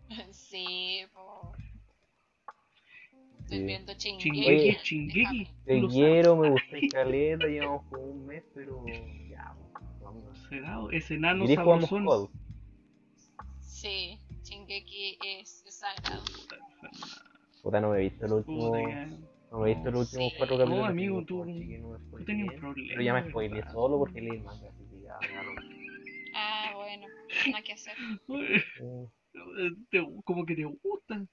[0.31, 1.51] Sí, po.
[3.45, 3.65] Estoy Sí.
[3.65, 5.47] viendo Chingeki.
[5.65, 8.83] Te quiero, me gusta caleta, llevamos como un mes, pero
[9.29, 9.53] ya,
[10.01, 10.23] vamos.
[10.49, 12.29] Será ese nano ¿Querés jugamos sabrosón.
[13.61, 16.23] Sí, Chingeki es sagrado.
[17.61, 18.71] Puta, no me he visto el último,
[19.51, 20.15] no me he visto los Sí.
[20.15, 20.89] últimos cuatro No, capítulos.
[20.89, 22.89] amigo, que tú- no Tú tenías un problema.
[22.89, 25.51] Pero ya me spoileé solo porque leí el manga, así que ya, ya lo
[26.33, 27.07] Ah, bueno,
[27.47, 27.93] nada que hacer.
[30.25, 31.25] Como que te gusta.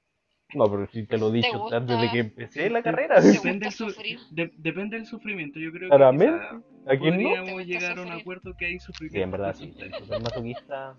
[0.55, 1.79] No, pero si te lo he dicho gusta?
[1.79, 3.21] antes de que empecé la carrera.
[3.21, 4.19] ¿Te Depende del su- sufrir?
[4.31, 5.59] de- depende del sufrimiento.
[5.59, 6.45] Yo creo que Claramente.
[6.87, 9.17] ¿A quién podríamos llegar a un acuerdo que hay sufrimiento.
[9.19, 9.75] Sí, en verdad, sí.
[9.79, 10.95] El super masoquista.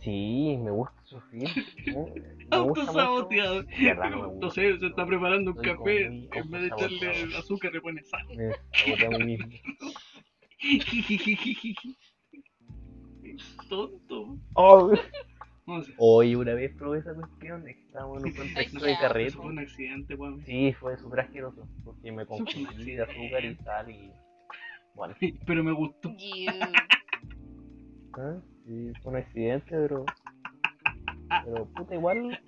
[0.00, 1.48] Sí, me gusta sufrir.
[2.50, 3.64] Autosaboteado.
[4.40, 6.06] No sé, se está preparando un café.
[6.06, 8.24] En vez de echarle azúcar, le pone sal.
[8.36, 9.46] Me saboteé a mí mismo.
[13.68, 14.36] Tonto.
[14.54, 14.92] Oh,
[15.66, 15.92] No sé.
[15.98, 19.32] Hoy una vez probé esa cuestión, que estábamos en un contexto de carrete.
[19.32, 20.16] Fue un accidente.
[20.44, 24.12] Sí, fue súper asqueroso, porque me confundí de azúcar y sal y...
[24.94, 25.14] Bueno,
[25.46, 26.10] Pero me gustó.
[26.10, 26.50] You.
[28.14, 28.36] ¿ah?
[28.64, 30.04] sí, fue un accidente, pero...
[31.44, 32.40] Pero puta, igual...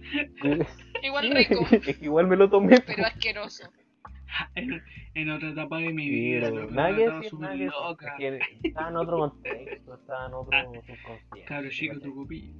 [1.02, 2.80] Igual rico, es que igual me lo tomé.
[2.80, 3.68] pero asqueroso.
[4.54, 4.82] En,
[5.14, 7.72] en otra etapa de mi Sí, vida, loco, nada que decir, nada que decir.
[7.80, 8.16] loca.
[8.18, 11.44] Es que estaba en otro contexto, estaba en otro subconsciente.
[11.46, 12.54] Cabro chico, tu copilla.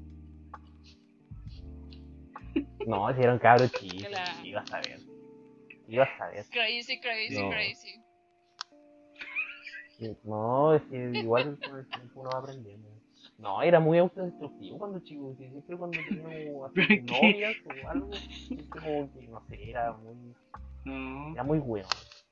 [2.86, 4.44] No, si era un cabro chico, Claro.
[4.46, 5.00] ibas a ver.
[5.88, 6.44] Ibas a ver.
[6.50, 7.50] Crazy, crazy, No.
[7.50, 8.02] crazy.
[10.24, 12.88] No, es que igual con el tiempo uno va aprendiendo.
[13.38, 17.00] No, era muy autodestructivo cuando chico, que siempre cuando teníamos ¿Pero así qué?
[17.02, 20.34] novias o algo, siempre como que, no sé, era muy,
[20.88, 21.32] No.
[21.34, 21.86] era muy bueno.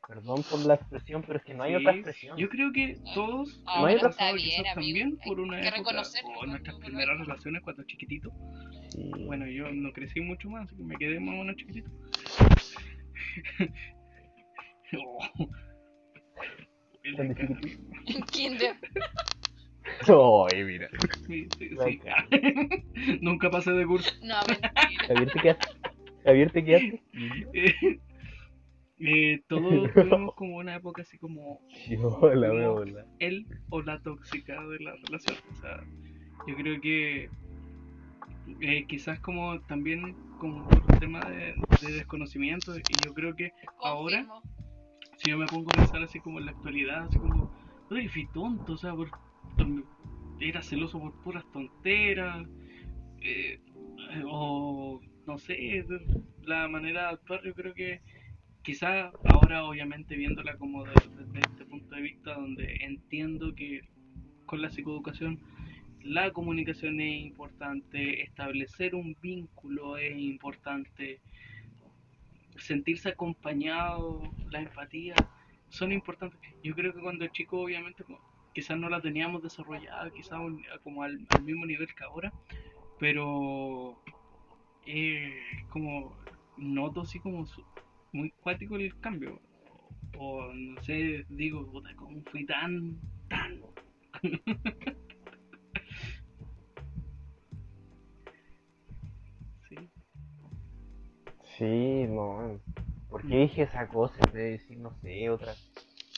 [0.09, 2.38] Perdón por la expresión, pero es que no hay Sí, otra expresión.
[2.38, 4.62] Yo creo que todos Ah, No hay otra- amigo.
[4.75, 6.03] también por una que época
[6.38, 8.31] o nuestras primeras relaciones cuando chiquitito.
[8.90, 9.11] Sí.
[9.27, 11.90] Bueno, yo no crecí mucho más, así que me quedé más o menos chiquitito.
[14.97, 15.19] Oh.
[17.16, 17.88] Cuando chiquitito.
[18.07, 18.77] En Kinder.
[20.53, 20.88] Ay, mira.
[21.27, 21.99] Sí, sí, La sí.
[21.99, 22.27] cara.
[23.21, 24.11] Nunca pasé de curso.
[24.23, 24.73] No, mentira.
[25.09, 25.69] Javier, ¿te quedaste?
[26.25, 27.03] Javier, ¿te quedaste?
[28.98, 29.62] Eh, todos
[29.94, 33.06] tuvimos como una época así como Yo la veo, ¿verdad?
[33.18, 35.37] él o la tóxica de la relación.
[35.52, 35.80] O sea,
[36.46, 37.28] yo creo que
[38.61, 43.52] eh, quizás como también como por un tema de, de desconocimiento y yo creo que
[43.82, 44.26] ahora
[45.16, 47.50] si yo me pongo a pensar así como en la actualidad, así como,
[47.90, 49.11] oye, fui tonto, o sea, por,
[50.40, 52.46] era celoso por puras tonteras,
[53.22, 53.59] eh,
[54.26, 55.85] o no sé,
[56.42, 58.00] la manera de actuar, yo creo que
[58.66, 63.83] quizá ahora obviamente viéndola como de- desde este punto de vista donde entiendo que
[64.46, 65.40] con la psicoeducación
[66.02, 71.22] la comunicación es importante, establecer un vínculo es importante,
[72.57, 75.29] sentirse acompañado, la empatía,
[75.68, 76.40] son importantes.
[76.62, 78.05] Yo creo que cuando chico obviamente
[78.55, 80.38] quizás no la teníamos desarrollada, quizás
[80.83, 82.33] como al, al mismo nivel que ahora,
[82.98, 84.02] pero
[84.83, 86.18] eh, como
[86.57, 87.66] noto así como su-
[88.16, 89.40] muy cuático el cambio.
[90.18, 92.98] O no sé, digo, puta, ¿cómo fui tan,
[93.29, 93.61] tan?
[99.68, 99.90] Sí.
[101.59, 102.61] Sí, no.
[103.11, 105.55] ¿Por qué dije esa cosa en vez de decir, no sé, otra?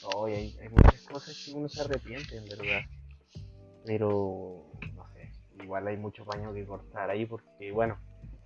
[0.03, 2.81] No, hay, hay muchas cosas que uno se arrepiente, en verdad.
[3.85, 5.31] Pero, no sé,
[5.63, 7.97] igual hay mucho paño que cortar ahí porque, bueno,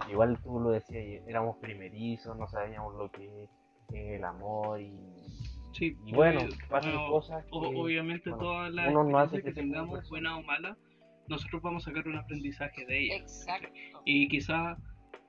[0.09, 3.49] igual tú lo decías, éramos primerizos, no sabíamos lo que es
[3.93, 4.91] el amor y,
[5.73, 9.93] Sí, y bueno, obvio- pasan bueno, cosas que, obviamente bueno, todas las experiencias que tengamos,
[9.95, 10.09] persona.
[10.09, 10.77] buena o mala,
[11.27, 13.21] nosotros vamos a sacar un aprendizaje de ellas.
[13.47, 13.69] Exacto.
[14.05, 14.77] Y quizá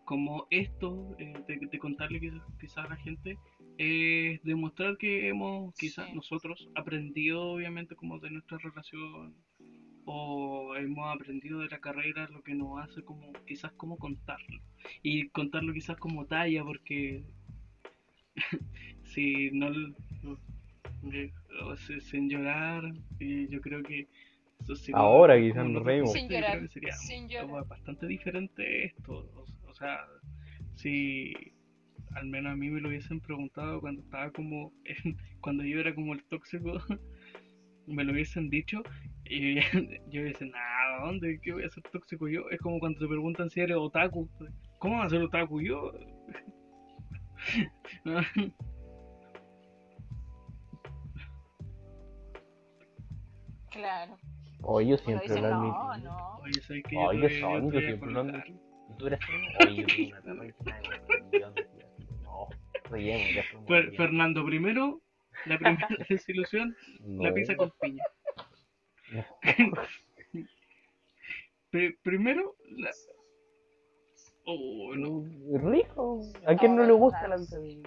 [0.05, 3.39] como esto, eh, de, de contarle quizás quizá a la gente,
[3.79, 6.15] es demostrar que hemos quizás Sí.
[6.15, 9.35] nosotros aprendido obviamente como de nuestra relación
[10.07, 14.61] o hemos aprendido de la carrera lo que nos hace como quizás como contarlo
[15.03, 17.25] y contarlo quizás como talla porque
[19.05, 19.69] si no
[21.13, 24.09] eh, o sin llorar y yo creo que
[24.61, 26.13] eso sí Ahora quizás nos reímos.
[26.13, 26.61] Sin llorar.
[26.61, 27.67] que sería Sin llorar.
[27.67, 29.13] bastante diferente esto.
[29.35, 29.99] O, o sea,
[30.75, 31.35] si
[32.15, 35.95] al menos a mí me lo hubiesen preguntado cuando estaba como, en- cuando yo era
[35.95, 36.81] como el tóxico,
[37.87, 38.83] me lo hubiesen dicho
[39.27, 39.55] y
[40.11, 41.39] yo hubiese, nada, ¿dónde?
[41.43, 42.49] ¿Qué voy a ser tóxico yo?
[42.51, 44.29] Es como cuando te preguntan si eres otaku.
[44.79, 45.93] ¿Cómo vas a ser otaku yo?
[53.71, 54.17] Claro.
[54.63, 56.05] Oye, yo siempre lo no, admití.
[56.05, 56.37] no.
[56.39, 56.95] Oye, ¿sabes qué?
[56.95, 58.61] Yo Oye, tuve- son, yo siempre lo la- admití.
[58.91, 59.21] ¿Y tú eres
[59.61, 60.13] Oye, que
[63.53, 63.97] no, Fer-.
[63.97, 65.01] Fernando, primero,
[65.47, 68.03] la primera desilusión, la pizza con piña.
[69.13, 69.25] No.
[71.71, 72.91] Pri- primero, la...
[74.47, 75.25] Oh, no.
[75.71, 76.21] Rico.
[76.47, 77.83] ¿A quién no le gusta la de-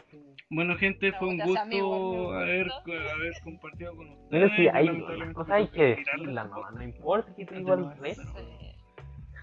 [0.50, 2.68] Bueno, gente, No, fue un amigo, gusto haber,
[3.12, 4.28] haber compartido con ustedes.
[4.32, 6.72] Pero sí, hay Lamentablemente cosas hay que un nomás, poco.
[6.72, 7.56] no importa que te
[7.98, 8.24] resto.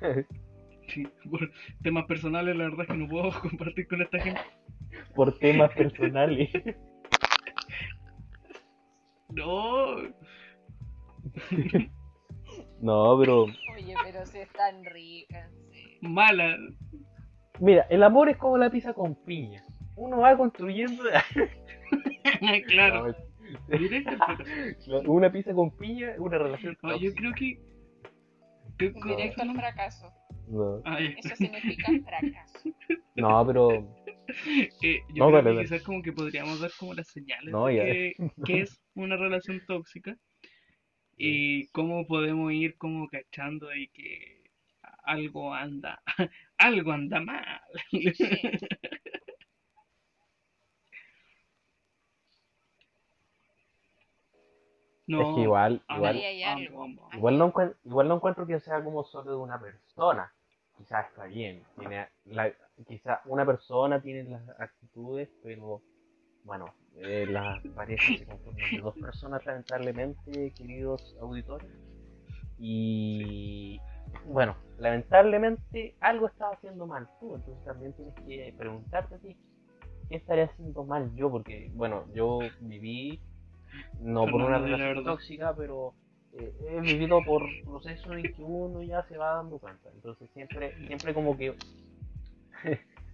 [0.01, 0.27] Sí.
[0.89, 1.51] Sí, por
[1.83, 4.41] temas personales, la verdad es que no puedo compartir con esta gente.
[5.15, 6.51] Por temas personales.
[9.31, 9.97] No,
[12.81, 15.99] No, pero Oye, pero si es tan rica, sí.
[16.03, 16.57] mala.
[17.61, 19.63] mira, el amor es como la pizza con piña.
[19.97, 21.03] Uno va construyendo
[22.69, 23.15] claro,
[24.87, 27.59] No, una pizza con piña una relación No, yo creo que.
[28.79, 30.13] que- que- Directo al fracaso.
[30.49, 30.83] No.
[30.85, 32.69] Eso significa fracaso.
[33.17, 33.71] no, pero
[34.83, 35.61] Eh, yo No, creo dale, que dale.
[35.63, 40.17] quizás como que podríamos dar como las señales No, de que es una relación tóxica
[41.17, 44.45] y cómo podemos ir como cachando de que
[45.05, 46.03] algo anda,
[46.59, 47.61] algo anda mal.
[47.91, 48.09] Sí.
[55.07, 56.17] No, es que igual, igual,
[57.19, 60.33] igual no, encuent- igual no encuentro que sea como solo de una persona.
[60.79, 61.63] Quizás está bien.
[61.79, 62.53] Tiene la,
[62.89, 65.83] quizás una persona tiene las actitudes, pero
[66.45, 71.71] bueno, eh, las parejas se conforman de dos personas, lamentablemente, queridos auditores.
[72.59, 73.81] Y
[74.27, 79.37] bueno, lamentablemente algo estaba haciendo mal tú, entonces también tienes que preguntarte a ti,
[80.09, 81.31] ¿qué estaré haciendo mal yo?
[81.31, 83.21] Porque, bueno, yo viví,
[84.01, 85.95] no por una Fernando, di la relación tóxica, pero
[86.33, 89.91] eh, he vivido por procesos en que uno ya se va dando cuenta.
[89.95, 91.55] Entonces siempre, siempre como que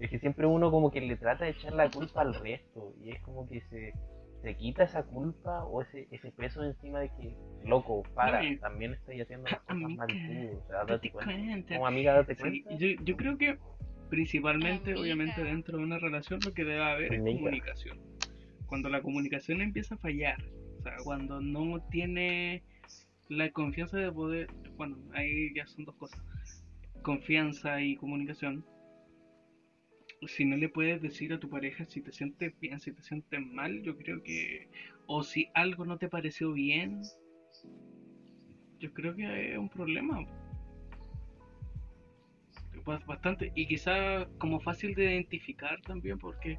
[0.00, 3.10] Es que siempre uno como que le trata de echar la culpa al resto y
[3.10, 3.92] es como que se,
[4.42, 8.94] se quita esa culpa o ese, ese peso encima de que, loco, para, No, también
[8.94, 11.34] estoy haciendo las cosas Amiga, mal tú, o sea, date cuenta.
[11.34, 11.74] cuenta.
[11.74, 12.76] Como amiga, date Sí, cuenta.
[12.76, 13.58] yo, yo creo que
[14.08, 15.00] principalmente, Amiga.
[15.02, 17.98] obviamente, dentro de una relación lo que debe haber es comunicación.
[18.66, 20.38] Cuando la comunicación empieza a fallar,
[20.78, 22.62] o sea, cuando no tiene
[23.28, 26.20] la confianza de poder, bueno, ahí ya son dos cosas,
[27.02, 28.64] confianza y comunicación.
[30.26, 33.40] Si no le puedes decir a tu pareja si te sientes bien, si te sientes
[33.40, 34.68] mal, yo creo que,
[35.06, 37.00] o si algo no te pareció bien,
[38.80, 40.24] yo creo que es un problema.
[42.84, 46.58] Ba- Bastante, y quizá como fácil de identificar también, porque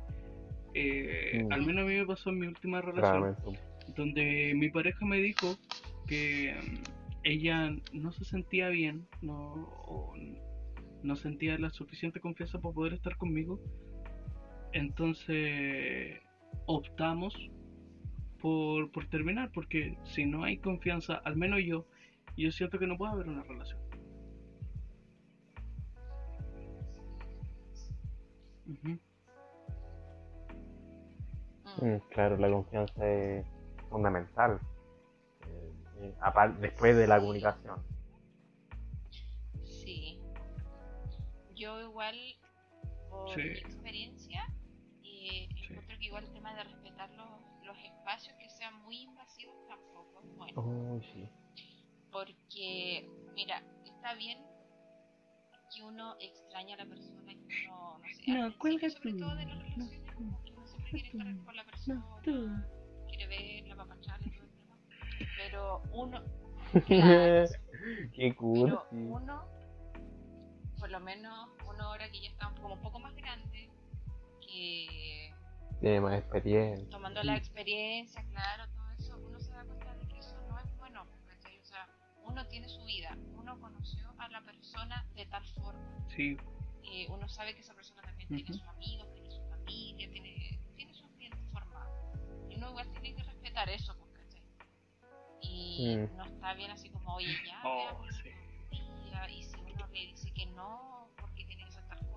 [0.74, 1.52] eh, Mm.
[1.52, 3.36] al menos a mí me pasó en mi última relación,
[3.95, 5.58] donde mi pareja me dijo
[6.08, 6.84] que mm,
[7.24, 9.54] ella no se sentía bien, no,
[9.86, 10.15] o
[11.03, 13.59] no sentía la suficiente confianza para poder estar conmigo.
[14.73, 16.19] Entonces
[16.65, 17.35] optamos
[18.41, 21.85] por, por terminar, porque si no hay confianza, al menos yo,
[22.37, 23.79] yo siento que no puede haber una relación.
[28.83, 28.97] Mm.
[32.09, 33.45] Claro, la confianza es
[33.89, 34.59] fundamental.
[35.47, 37.90] Eh, eh, después de la comunicación.
[41.62, 42.15] Yo igual,
[43.10, 43.41] por Sí.
[43.41, 44.41] mi experiencia,
[45.04, 45.74] eh, Sí.
[45.74, 47.30] encuentro que igual el tema de respetar los,
[47.65, 50.62] los espacios que sean muy invasivos tampoco es bueno.
[50.95, 51.30] Uy, sí.
[52.12, 54.39] Porque, mira, está bien
[55.74, 59.19] que uno extraña a la persona, que uno, no sé, No, cuelga sobre tú.
[59.19, 60.43] todo de las No, relaciones, tú.
[60.43, 63.08] que uno siempre quiere estar con la persona, No, tú.
[63.08, 64.78] quiere verla, papacharla y todo el tema.
[65.38, 66.21] Pero uno,
[66.88, 67.50] claro,
[68.13, 68.95] Qué pero cursi.
[68.95, 69.45] uno,
[70.80, 71.50] por lo menos
[71.81, 73.69] uno ahora que ya está como un poco más grande,
[74.47, 75.33] que
[75.79, 76.89] Tiene más experiencia.
[76.89, 80.75] tomando la experiencia, claro, todo eso, uno se da cuenta de que eso no es
[80.77, 81.57] bueno, ¿cachai?
[81.59, 81.87] O sea,
[82.23, 86.37] uno tiene su vida, uno conoció a la persona de tal forma, Sí,
[86.83, 88.53] eh, uno sabe que esa persona también tiene Ujú.
[88.59, 92.13] sus amigos, tiene su familia, tiene, tiene su ambiente formado,
[92.49, 94.43] y uno igual tiene que respetar eso, pues, ¿cachai?
[95.41, 96.15] Y Mm.
[96.15, 98.29] no está bien así como, oye, ya, Oh, veamos sí.
[99.29, 101.00] y si uno le dice que no,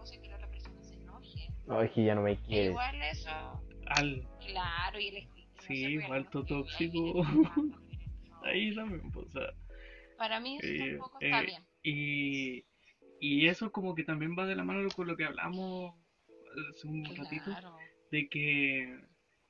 [0.04, 2.66] cosa que la otra persona se enoje, No, es que ya no me quiere.
[2.70, 3.30] igual eso...
[3.86, 7.24] al, Claro, y el no Sí, alto algunos que ahí tóxico.
[7.24, 8.42] no.
[8.44, 9.52] ahí también, o sea,
[10.18, 11.64] Para mí eso Eh, tampoco está eh, bien.
[11.82, 12.64] y,
[13.20, 15.94] y eso como que también va de la mano con lo que hablamos
[16.70, 17.50] hace un ratito,
[18.10, 19.00] de que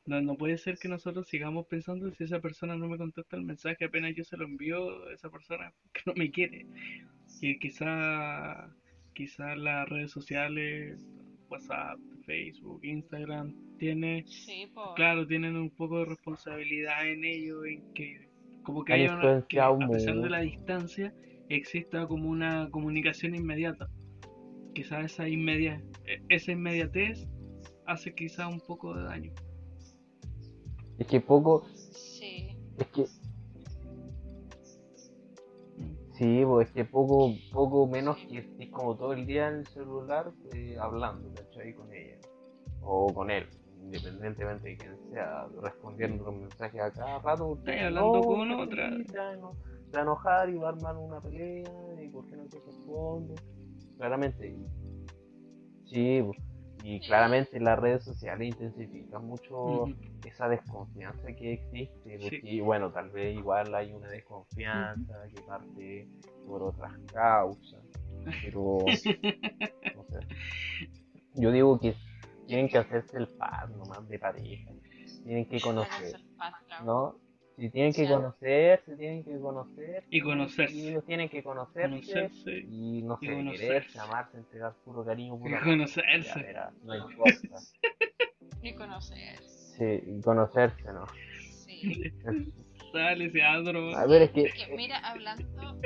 [0.06, 3.42] no, no puede ser que nosotros sigamos pensando si esa persona no me contesta el
[3.42, 6.66] mensaje apenas yo se lo envío, esa persona que no me quiere.
[7.40, 8.74] Y quizá,
[9.14, 11.06] quizá las redes sociales,
[11.48, 18.28] WhatsApp, Facebook, Instagram, tiene, Sí, claro, tienen un poco de responsabilidad en ello, en que
[18.62, 21.14] como que haya una, que a pesar de la distancia
[21.48, 23.88] exista como una comunicación inmediata.
[24.74, 27.28] Quizá esa inmedia, e- esa inmediatez
[27.86, 29.32] hace quizá un poco de daño.
[30.98, 31.66] Es que poco.
[31.74, 32.56] Sí.
[32.78, 33.06] Es que.
[36.24, 39.66] Sí, pues es que poco, poco menos que estés como todo el día en el
[39.66, 41.74] celular eh, hablando, ¿cachai?
[41.74, 42.16] Con ella.
[42.80, 43.46] O con él,
[43.82, 47.58] independientemente de quién sea, respondiendo los mensajes a cada rato.
[47.58, 48.90] Estás hablando con sí, otra.
[49.04, 51.68] Se va a enojar y va a armar una pelea
[52.02, 53.34] y por qué no te responde.
[53.98, 54.56] Claramente.
[55.84, 56.38] Sí, pues,
[56.86, 59.86] y claramente las redes sociales intensifican mucho
[60.26, 62.22] esa desconfianza que existe, Sí.
[62.38, 66.08] porque bueno, tal vez igual hay una desconfianza que parte
[66.46, 67.82] por otras causas,
[68.42, 68.78] pero
[69.96, 70.28] no sé.
[71.36, 71.94] Yo digo que
[72.46, 74.70] tienen que hacerse el par nomás de pareja,
[75.24, 76.84] tienen que conocer, el pan, claro.
[76.84, 77.23] ¿no?
[77.56, 78.12] Si tienen que Sí.
[78.12, 80.74] conocerse, tienen que conocer Y conocerse.
[80.74, 83.66] y ellos tienen que conocerse, Conocerse y no y sé, conocerse.
[83.66, 86.54] quererse, amarse, entregar puro cariño, y puro conocerse.
[86.82, 87.32] No importa.
[88.62, 89.36] Y conocer.
[89.42, 91.06] Sí, y conocerse, ¿no?
[91.66, 92.12] Sí.
[92.94, 93.94] Dale, se adro.
[93.96, 94.44] A ver, es que.
[94.44, 95.80] Que mira, hablando.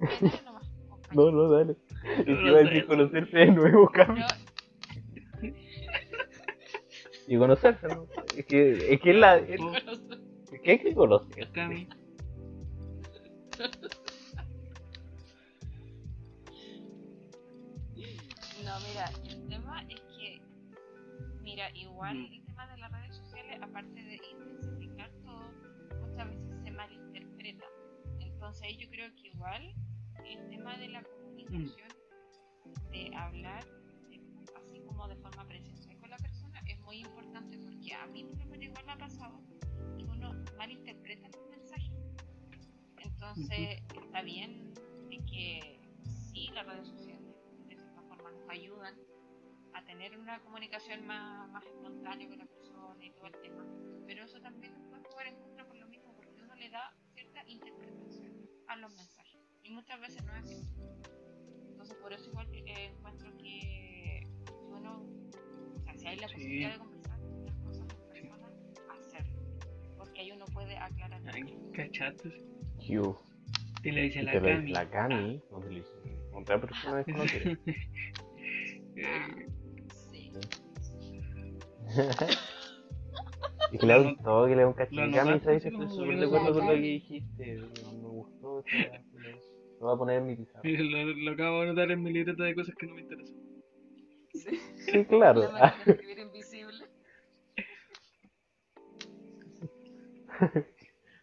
[1.12, 1.76] No, no, dale.
[2.18, 4.20] Es que No iba a decir conocerse de nuevo, Cami.
[4.20, 4.26] No,
[7.26, 8.06] Y conocerse, ¿no?
[8.36, 9.36] Es que es, que es la.
[9.38, 9.60] Es,
[10.64, 10.70] conocer.
[10.70, 11.52] es que hay que conocerse.
[11.52, 11.88] Cami.
[18.64, 20.40] No, mira, el tema es que,
[21.42, 22.32] mira, igual Mm.
[22.32, 25.52] el tema de las redes sociales, aparte de intensificar todo,
[26.00, 27.64] muchas veces se malinterpreta.
[28.20, 29.74] Entonces ahí yo creo que igual
[30.24, 31.88] el tema de la comunicación,
[32.90, 33.64] de hablar,
[34.08, 34.20] de-
[34.56, 38.38] así como de forma presencial con la persona es muy importante porque a mí por
[38.38, 39.40] lo menos igual me ha pasado
[40.64, 41.92] uno malinterpreta los mensajes.
[42.98, 44.72] Entonces está bien
[45.10, 45.80] de que
[46.32, 47.36] sí, las redes sociales
[47.68, 48.94] de cierta forma nos ayudan
[49.74, 53.66] a tener una comunicación más, más espontánea con la persona y todo el tema.
[54.06, 56.94] Pero eso también nos puede jugar en contra por lo mismo, porque uno le da
[57.12, 59.40] cierta interpretación a los mensajes.
[59.62, 60.68] Y muchas veces no es así.
[61.70, 64.26] Entonces por eso igual eh, encuentro que
[64.70, 65.02] uno,
[65.76, 66.34] o sea, si hay la Sí.
[66.34, 66.78] posibilidad de
[70.14, 71.20] Porque ahí uno puede aclarar.
[71.34, 71.42] Ay,
[71.72, 72.30] ¿Cachaste?
[72.78, 73.16] Q.
[73.82, 74.70] Y le dice Y la te Cami.
[74.70, 75.90] la Cami, donde le dice
[76.32, 77.58] otra persona desconocida.
[80.12, 80.30] Sí.
[83.72, 85.12] y que le Lo ha gustado que le dé un cachín.
[85.12, 85.64] Cami, ¿sabes?
[85.66, 87.56] Estoy súper de acuerdo con lo que dijiste.
[87.56, 88.54] No me gustó.
[88.58, 89.02] o sea,
[89.80, 90.60] Lo voy a poner en mi pizarra.
[90.64, 93.36] lo, lo acabo de anotar en mi libreta de cosas que no me interesan.
[94.32, 94.60] Sí.
[94.76, 95.42] Sí, claro.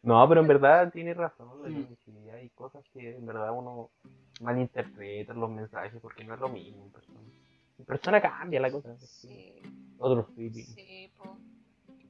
[0.03, 1.59] No, pero en verdad tiene razón.
[1.59, 3.91] Lorenzo, sí, hay cosas que en verdad uno
[4.39, 7.19] malinterpreta los mensajes porque no es lo mismo en persona.
[7.77, 8.97] En persona cambia la cosa.
[8.97, 9.61] Sí.
[9.99, 10.25] Otros.
[10.35, 11.37] Sí, po.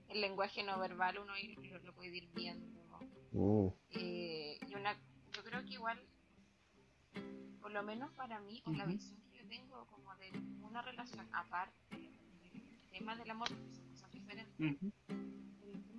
[0.07, 1.33] El lenguaje no verbal uno
[1.69, 2.81] lo, lo puede ir viendo.
[3.33, 4.93] Mm, Eh, y una,
[5.33, 5.99] yo creo que igual,
[7.61, 8.93] por lo menos para mí, o la Ujú.
[8.93, 10.31] visión que yo tengo como de
[10.63, 14.91] una relación aparte del tema del amor, que son cosas diferentes, Ujú.
[15.09, 15.30] el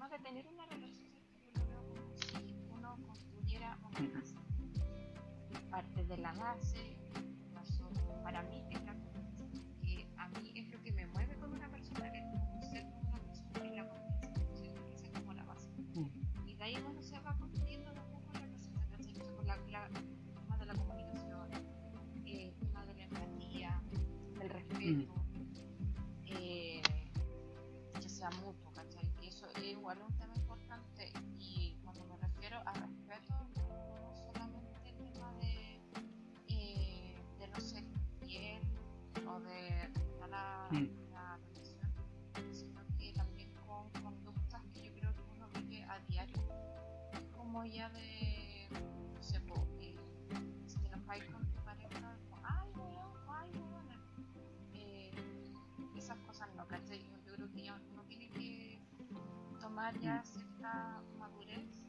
[0.03, 1.12] tema de tener una relación
[1.55, 4.42] yo lo veo como si uno construyera una casa.
[5.70, 6.96] Parte de la base,
[8.24, 8.94] para mí es la
[47.63, 48.67] Como ya de,
[49.15, 49.95] no sé, po, eh,
[50.67, 53.89] si te enojáis con tu pareja, como, ay, weón, ay, weón,
[54.73, 55.13] eh,
[55.97, 57.05] esas cosas no, ¿cachai?
[57.05, 58.81] Yo, yo creo que ya uno tiene que
[59.61, 61.85] tomar ya cierta madurez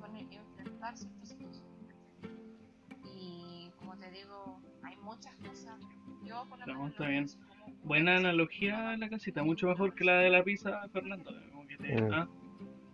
[0.00, 1.88] con el- enfrentar ciertas situaciones.
[1.88, 3.10] ¿cachai?
[3.12, 5.80] Y como te digo, hay muchas cosas.
[6.22, 7.26] Yo por lo No, menos está bien.
[7.48, 11.32] como Buena analogía la casita, mucho mejor que la de la pizza, Fernando.
[11.50, 12.12] Como que te- Mm.
[12.14, 12.28] ¿ah?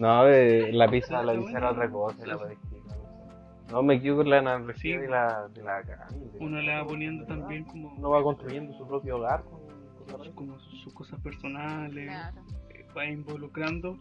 [0.00, 2.26] No, eh, la pizza, la pizza era otra cosa.
[2.26, 2.38] La
[3.70, 5.02] no me equivoco con la analogía Sí.
[5.02, 5.96] de la, de la de
[6.38, 7.38] Uno le va poniendo ¿verdad?
[7.40, 9.42] también como, Uno va construyendo su propio hogar
[10.34, 12.40] como sus, cosas personales, Claro.
[12.70, 13.98] eh, va involucrando,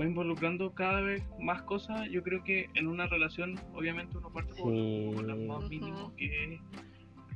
[0.00, 2.08] va involucrando cada vez más cosas.
[2.10, 5.12] Yo creo que en una relación, obviamente uno parte por, Sí.
[5.14, 6.60] por lo más mínimo que es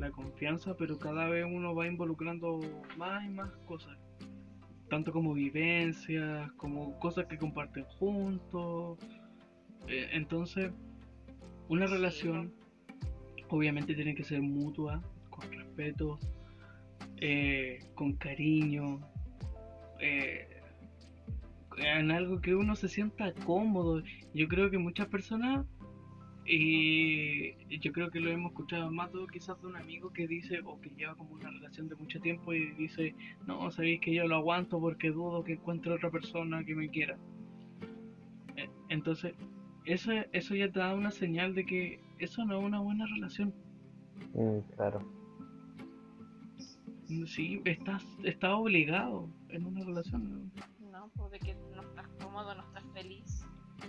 [0.00, 2.58] la confianza, pero cada vez uno va involucrando
[2.96, 3.96] más y más cosas.
[4.88, 8.98] Tanto como vivencias, como cosas que comparten juntos.
[9.86, 10.70] Eh, entonces,
[11.68, 12.52] una relación
[13.50, 16.18] obviamente tiene que ser mutua, con respeto,
[17.16, 19.00] eh, con cariño,
[20.00, 20.48] eh,
[21.78, 24.02] en algo que uno se sienta cómodo.
[24.34, 25.66] Yo creo que muchas personas,
[26.50, 30.60] y yo creo que lo hemos escuchado más todo quizás de un amigo que dice,
[30.64, 33.14] o que lleva como una relación de mucho tiempo y dice,
[33.46, 37.18] no, sabéis que yo lo aguanto porque dudo que encuentre otra persona que me quiera.
[38.56, 39.34] Eh, Entonces,
[39.84, 43.52] eso, eso ya te da una señal de que eso no es una buena relación.
[44.34, 45.00] Mm, claro.
[47.26, 50.52] Sí, estás, estás obligado en una relación.
[50.90, 52.77] No, pues de que no estás cómodo, no estás.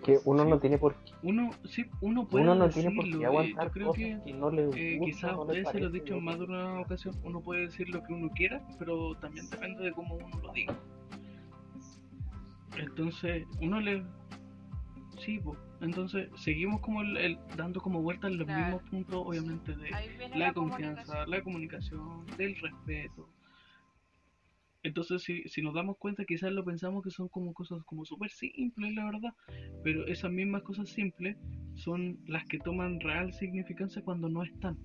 [0.06, 0.50] Que uno Sí.
[0.50, 3.28] no tiene por qué, Uno, sí, uno puede uno no tiene por decirlo, qué eh,
[3.28, 5.80] aguantar yo creo cosas que que, no le eh, gustan quizás no le ustedes se
[5.80, 8.62] lo he dicho en más de una ocasión, uno puede decir lo que uno quiera,
[8.78, 10.76] pero también depende de cómo uno lo diga.
[12.78, 14.04] Entonces, uno le...
[15.20, 18.64] Sí, pues, entonces seguimos como el, el- dando como vueltas los Claro.
[18.78, 21.30] mismos puntos, obviamente, de la la confianza, comunicación.
[21.32, 23.28] la comunicación, del respeto.
[24.84, 28.32] Entonces, si, si nos damos cuenta, quizás lo pensamos que son como cosas como súper
[28.32, 29.34] simples, la verdad,
[29.84, 31.36] pero esas mismas cosas simples
[31.76, 34.78] son las que toman real significancia cuando no están.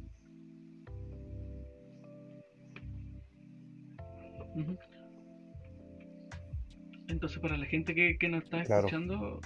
[7.09, 8.87] Entonces, para la gente que, que nos está Claro.
[8.87, 9.41] escuchando,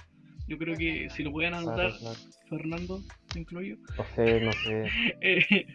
[0.47, 2.19] Yo creo que si lo pueden Claro, anotar, claro.
[2.49, 4.89] Fernando, te incluyo, No sé, no sé.
[5.21, 5.67] eh,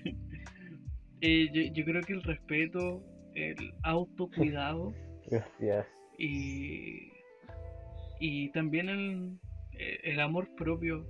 [1.21, 3.05] eh, yo, yo creo que el respeto,
[3.35, 4.93] el autocuidado
[5.31, 5.87] Gracias.
[6.19, 7.11] y,
[8.21, 9.39] y también el,
[10.03, 11.07] el amor propio,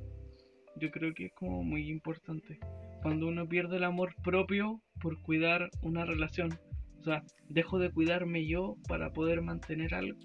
[0.76, 2.58] yo creo que es como muy importante.
[3.02, 6.58] Cuando uno pierde el amor propio por cuidar una relación,
[7.00, 10.18] o sea, dejo de cuidarme yo para poder mantener algo.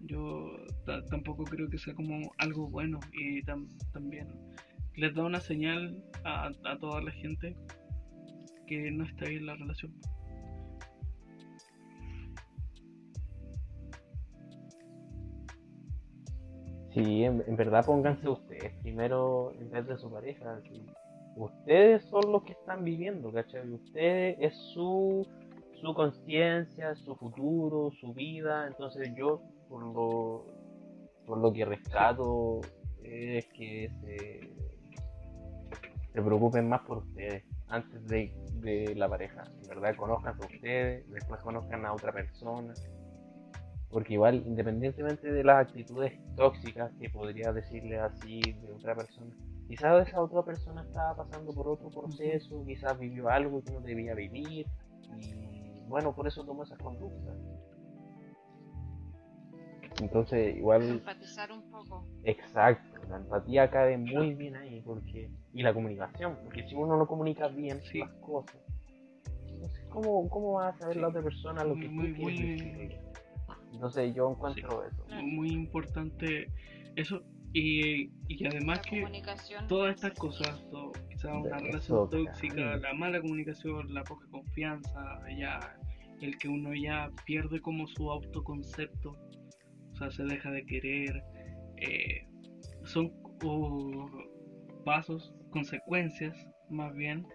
[0.00, 4.28] Yo ta- tampoco creo que sea como algo bueno y tam- también
[4.94, 7.54] les da una señal a, a toda la gente
[8.66, 9.92] que no está bien la relación.
[16.96, 20.62] Sí, en, verdad pónganse ustedes primero en vez de su pareja.
[21.36, 23.68] Ustedes son los que están viviendo, ¿cachai?
[23.68, 25.26] Ustedes es su,
[25.78, 28.66] su conciencia, su futuro, su vida.
[28.66, 30.46] Entonces yo, por lo,
[31.26, 32.62] por lo que rescato,
[33.02, 34.40] es que se,
[36.14, 39.44] se preocupen más por ustedes antes de, de la pareja.
[39.60, 42.72] En verdad, conozcan a ustedes, después conozcan a otra persona.
[43.96, 49.34] Porque igual, independientemente de las actitudes tóxicas que podría decirle así de otra persona,
[49.68, 54.14] quizás esa otra persona estaba pasando por otro proceso, quizás vivió algo que no debía
[54.14, 54.66] vivir,
[55.16, 57.34] y bueno, por eso tomó esas conductas.
[59.98, 62.06] Entonces, igual, Empatizar un poco.
[62.22, 67.06] exacto, la empatía cae muy bien ahí, porque y la comunicación, porque si uno no
[67.06, 68.00] comunica bien Sí.
[68.00, 68.60] las cosas,
[69.48, 73.16] entonces, ¿cómo, ¿cómo va a saber la otra persona lo que tú Muy, quieres muy-
[73.66, 73.76] decirle?
[73.76, 75.22] Entonces yo encuentro eso.
[75.22, 76.50] Muy importante
[76.96, 79.22] eso y, y además La que
[79.66, 82.80] todas estas cosas, todo, quizás una relación eso, tóxica, claro.
[82.80, 85.78] la mala comunicación, la poca confianza, ya
[86.20, 89.16] el que uno ya pierde como su autoconcepto,
[89.92, 91.22] o sea, se deja de querer,
[91.78, 92.26] eh,
[92.84, 93.12] son
[93.42, 94.06] uh,
[94.84, 96.36] pasos, consecuencias
[96.68, 97.26] más bien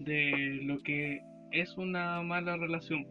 [0.00, 1.20] de lo que
[1.52, 3.06] es una mala relación.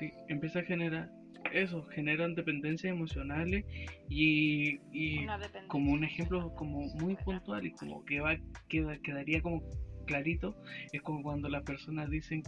[0.00, 1.10] Sí, empieza a generar
[1.52, 3.66] eso, generan dependencias emocionales
[4.08, 5.68] y, y dependencia.
[5.68, 8.38] como un ejemplo como muy puntual y como que va
[8.70, 9.62] queda, quedaría como
[10.06, 10.56] clarito
[10.92, 12.42] es como cuando las personas dicen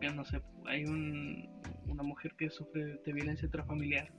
[0.00, 1.48] que no sé hay un,
[1.88, 4.12] una mujer que sufre de violencia intrafamiliar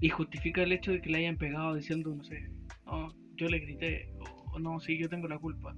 [0.00, 2.50] y justifica el hecho de que le hayan pegado diciendo no sé
[2.86, 5.76] no yo le grité o, o no sí yo tengo la culpa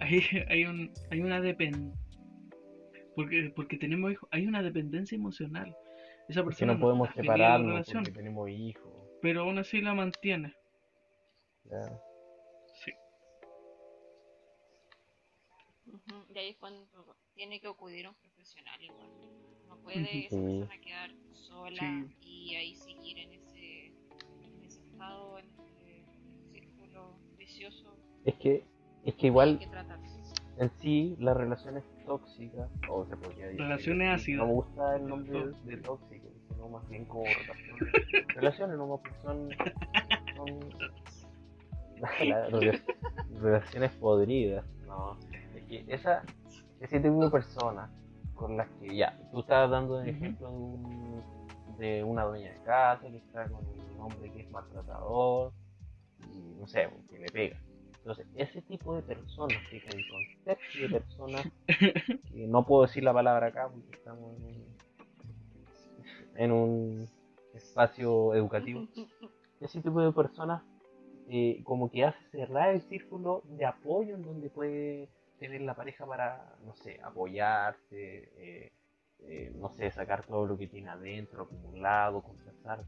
[0.00, 2.07] hay, hay un hay una dependencia
[3.18, 5.74] porque porque tenemos hijos hay una dependencia emocional
[6.28, 8.92] esa persona no podemos separarnos relación porque tenemos hijos.
[9.20, 10.54] pero aún así la mantiene
[11.64, 12.00] ya.
[12.84, 12.92] sí
[16.32, 19.08] Y ahí es cuando tiene que acudir a un profesional igual.
[19.66, 20.42] No puede esa Sí.
[20.42, 22.28] persona quedar sola Sí.
[22.50, 26.04] y ahí seguir en ese, en ese estado, en ese
[26.52, 27.96] círculo vicioso.
[28.24, 28.64] Es que,
[29.04, 29.66] es que igual que
[30.62, 33.60] en sí las relaciones tóxicas, o se podría decir.
[33.60, 34.40] Relaciones ácidas.
[34.40, 35.66] No me gusta el nombre Tóxico.
[35.68, 38.26] de tóxico, sino más bien como relaciones.
[38.34, 39.48] relaciones nomás, porque son.
[40.36, 40.60] son
[42.00, 42.82] la- rela-
[43.40, 44.64] relaciones podridas.
[44.86, 45.16] No,
[45.54, 46.22] es que esa,
[46.80, 47.90] ese tipo de personas
[48.34, 51.22] con las que ya, tú estabas dando el ejemplo de, un-
[51.78, 55.52] de una dueña de casa que está con un hombre que es maltratador
[56.32, 57.56] y no sé, que le pega.
[58.08, 63.12] Entonces, ese tipo de personas, que el concepto de personas, que no puedo decir la
[63.12, 64.66] palabra acá porque estamos en un,
[66.36, 67.08] en un
[67.52, 68.86] espacio educativo,
[69.60, 70.62] ese tipo de personas
[71.28, 76.06] eh, como que hace cerrar el círculo de apoyo en donde puede tener la pareja
[76.06, 78.72] para, no sé, apoyarse, eh,
[79.18, 82.86] eh, no sé, sacar todo lo que tiene adentro, acumulado, conversar.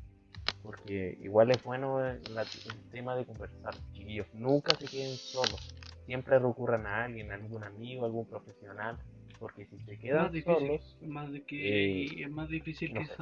[0.63, 4.27] Porque igual es bueno el, la- el tema de conversar, chiquillos.
[4.35, 5.61] Nunca se queden solos.
[6.07, 8.99] Siempre recurran a alguien, a algún amigo, algún profesional.
[9.39, 13.01] Porque si se más quedan difícil solos, más de que eh, es más difícil no
[13.01, 13.15] que eso,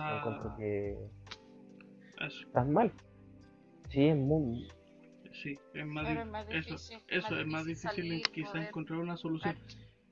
[2.46, 2.92] están mal.
[3.90, 4.68] Sí, es muy,
[5.42, 8.32] sí es más, Claro, di- es más eso difícil- eso más es más difícil difícil
[8.32, 9.56] quizá poder encontrar una solución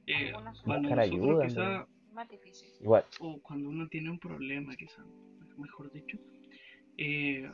[0.07, 0.33] Eh,
[0.65, 2.71] cuando nosotros ayuda, quizá Más difícil.
[2.81, 3.05] igual.
[3.19, 5.03] o cuando uno tiene un problema quizá
[5.57, 6.17] mejor dicho
[6.99, 7.51] eh,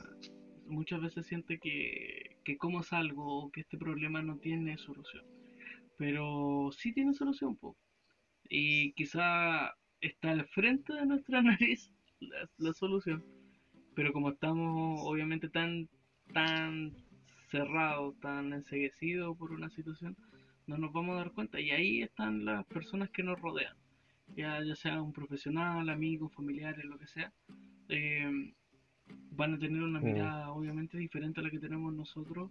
[0.66, 5.24] muchas veces siente que, que cómo salgo o que este problema no tiene solución.
[5.98, 7.76] Pero sí tiene solución po.
[8.48, 11.92] y quizá está al frente de nuestra nariz
[12.58, 13.24] la, solución.
[13.94, 15.88] Pero como estamos obviamente tan
[16.32, 16.92] tan
[17.50, 20.16] cerrados tan enseguecidos por una situación
[20.66, 21.60] no nos vamos a dar cuenta.
[21.60, 23.76] Y ahí están las personas que nos rodean.
[24.36, 27.32] Ya, ya sea un profesional, amigos, familiares, lo que sea,
[27.88, 28.54] eh,
[29.32, 30.04] van a tener una Mm.
[30.04, 32.50] mirada obviamente diferente a la que tenemos nosotros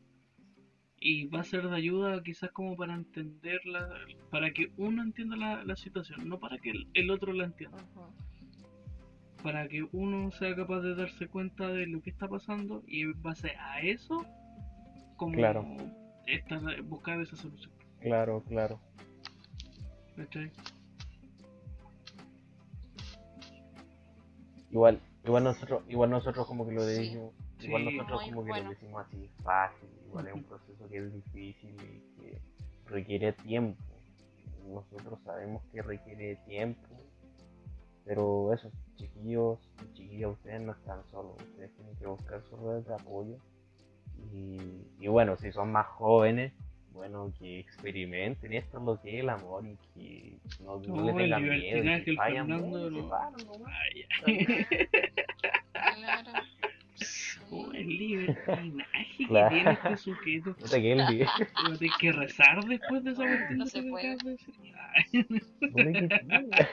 [1.00, 3.90] y va a ser de ayuda quizás como para entenderla,
[4.30, 7.78] para que uno entienda la, la situación, no para que el, el otro la entienda,
[9.42, 13.20] para que uno sea capaz de darse cuenta de lo que está pasando y en
[13.24, 14.24] base a eso,
[15.18, 15.66] como Claro.
[16.28, 17.72] estar- buscar esa solución.
[18.00, 18.80] Claro, claro.
[20.16, 20.52] ¿cachai?
[24.72, 26.88] Igual, igual nosotros, igual nosotros como que lo Sí.
[26.96, 27.96] decimos, igual Sí.
[27.98, 28.64] nosotros Muy como que bueno.
[28.66, 32.42] lo decimos así fácil, igual es un proceso que es difícil y que
[32.88, 33.82] requiere tiempo.
[34.68, 36.88] Nosotros sabemos que requiere tiempo,
[38.06, 42.84] pero eso, chiquillos y chiquillas, ustedes no están solos, ustedes tienen que buscar su red
[42.86, 43.38] de apoyo.
[44.34, 46.54] Y, y bueno, si son más jóvenes,
[46.94, 51.06] bueno, que experimenten esto es lo que es el amor y que no, no No,
[51.18, 51.98] le tengan miedo.
[51.98, 53.12] y que vayan, Fernando, no.
[53.66, 54.06] Ay,
[55.74, 56.32] Claro.
[57.52, 59.50] oh, el libertinaje Claro.
[59.50, 60.54] que tiene este sujeto.
[60.56, 61.30] Puta que el día.
[61.64, 64.18] Voy a tener que rezar después de esa cuestión No se me puede.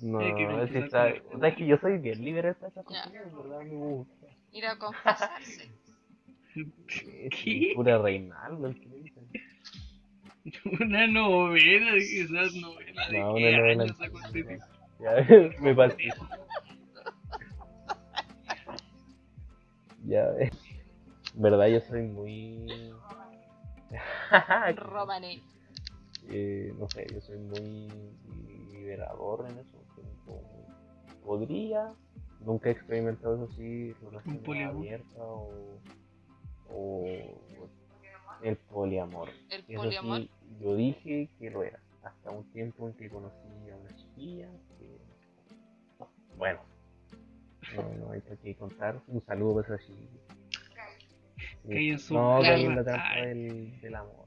[0.00, 0.82] No, es que, confesar
[1.14, 3.20] está, o sea, es que yo soy bien libre de esta cosa, Ya.
[3.20, 4.26] en verdad me gusta.
[4.50, 5.70] Ir a confesarse.
[7.74, 8.74] Pura Reinaldo.
[10.80, 14.68] Una novela, quizás novela de No, qué una novela.
[14.98, 15.26] Ya,
[15.60, 16.08] me pasé.
[20.04, 20.50] Ya ves.
[21.34, 22.66] verdad, yo soy muy.
[24.76, 25.42] Romané.
[26.28, 27.88] Eh, no sé, yo soy muy
[28.72, 29.82] liberador en eso.
[31.24, 31.88] Podría,
[32.40, 35.78] nunca he experimentado eso así, relación abierta o,
[36.74, 37.04] o
[38.42, 39.28] el poliamor.
[39.50, 40.18] El Eso poliamor.
[40.22, 43.36] sí, yo dije que lo era, hasta un tiempo en que conocí
[43.70, 44.48] a una chiquilla
[44.78, 44.98] que,
[46.36, 46.60] bueno,
[47.76, 50.20] no, no hay por qué contar, un saludo para esa chiquilla.
[51.62, 54.26] Sí, Que hay en su no, que la trampa del, del amor.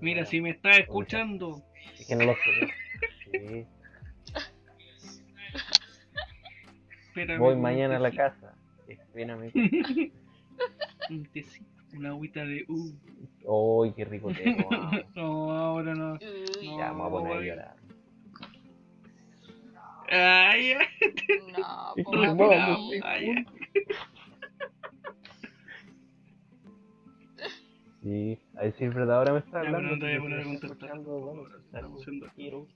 [0.00, 1.62] Mira, si me estás escuchando,
[1.98, 2.68] Es que no lo sé.
[3.32, 3.66] Sí.
[7.06, 7.38] espérame.
[7.38, 8.54] Voy mañana a la casa.
[8.88, 9.50] Espérame.
[11.96, 13.82] Una agüita de uh.
[13.84, 14.68] ¡Ay, qué rico te amo!
[15.16, 16.14] No, ahora no.
[16.14, 16.18] No.
[16.78, 17.76] Ya me voy a poner a llorar.
[20.12, 20.74] Ay,
[22.12, 23.00] no, no, vamos, sí.
[23.02, 23.44] ay.
[28.02, 29.90] Sí, a decir verdad, ahora me está Ya, hablando.
[29.94, 32.66] no te voy a poner a bueno, si estamos haciendo- quiero.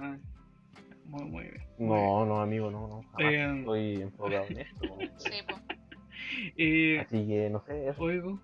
[0.00, 0.18] Ay,
[1.04, 1.62] Muy, muy bien.
[1.78, 3.02] No, no, amigo, no, no.
[3.12, 4.86] Jamás Eh, estoy enfocado en esto.
[4.86, 4.98] ¿no?
[5.18, 5.56] Sí, po.
[6.56, 8.02] Eh, Así que, no sé, eso.
[8.02, 8.40] oigo,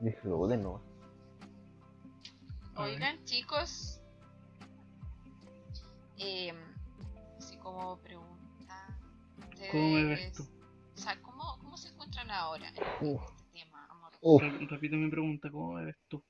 [0.00, 0.82] Disfruten, ¿no?
[2.74, 2.94] A ver.
[2.94, 4.00] Oigan, chicos.
[6.18, 6.52] Eh,
[7.38, 8.98] así como pregunta.
[9.70, 10.42] ¿Cómo me ves tú?
[10.94, 12.74] O sea, ¿cómo, ¿cómo se encuentran ahora en
[13.08, 13.20] Uf.
[13.22, 14.18] este tema amoroso?
[14.20, 14.42] Uf.
[14.42, 16.22] re- repito mi pregunta, ¿cómo me ves tú?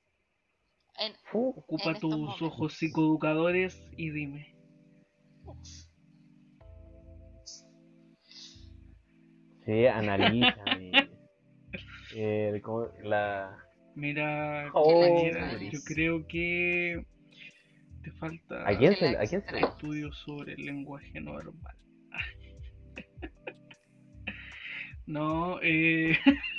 [0.97, 1.57] En, Uf.
[1.57, 2.41] Ocupa En tus momentos.
[2.41, 4.55] ojos psicoeducadores y dime.
[9.65, 9.85] Sí,
[12.13, 13.57] eh, como la.
[13.95, 15.27] Mira, Oh,
[15.71, 17.03] yo creo que
[18.03, 19.63] te falta ¿A quién se, ¿a quién se extrae.
[19.63, 21.75] estudios sobre el lenguaje no verbal.
[25.07, 26.17] No, eh,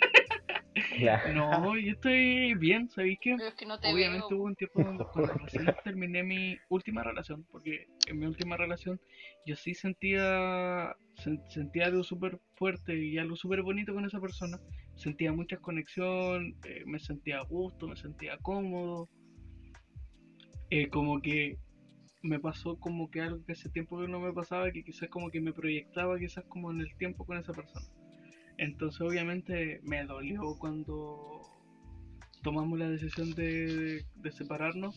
[0.97, 1.35] Claro.
[1.35, 3.35] no, yo estoy bien, ¿sabéis qué?
[3.37, 4.39] pero es que no te Obviamente veo.
[4.39, 9.01] hubo un tiempo donde cuando recién terminé mi última relación, porque en mi última relación
[9.45, 14.59] yo sí sentía sen- sentía algo súper fuerte y algo súper bonito con esa persona.
[14.97, 19.09] Sentía mucha conexión, eh, me sentía a gusto, me sentía cómodo.
[20.71, 21.59] Eh, como que
[22.23, 25.31] me pasó como que algo que hace tiempo que no me pasaba, que quizás como
[25.31, 27.87] que me proyectaba quizás como en el tiempo con esa persona.
[28.59, 31.43] Entonces obviamente me dolió cuando
[32.43, 34.97] tomamos la decisión de, de separarnos.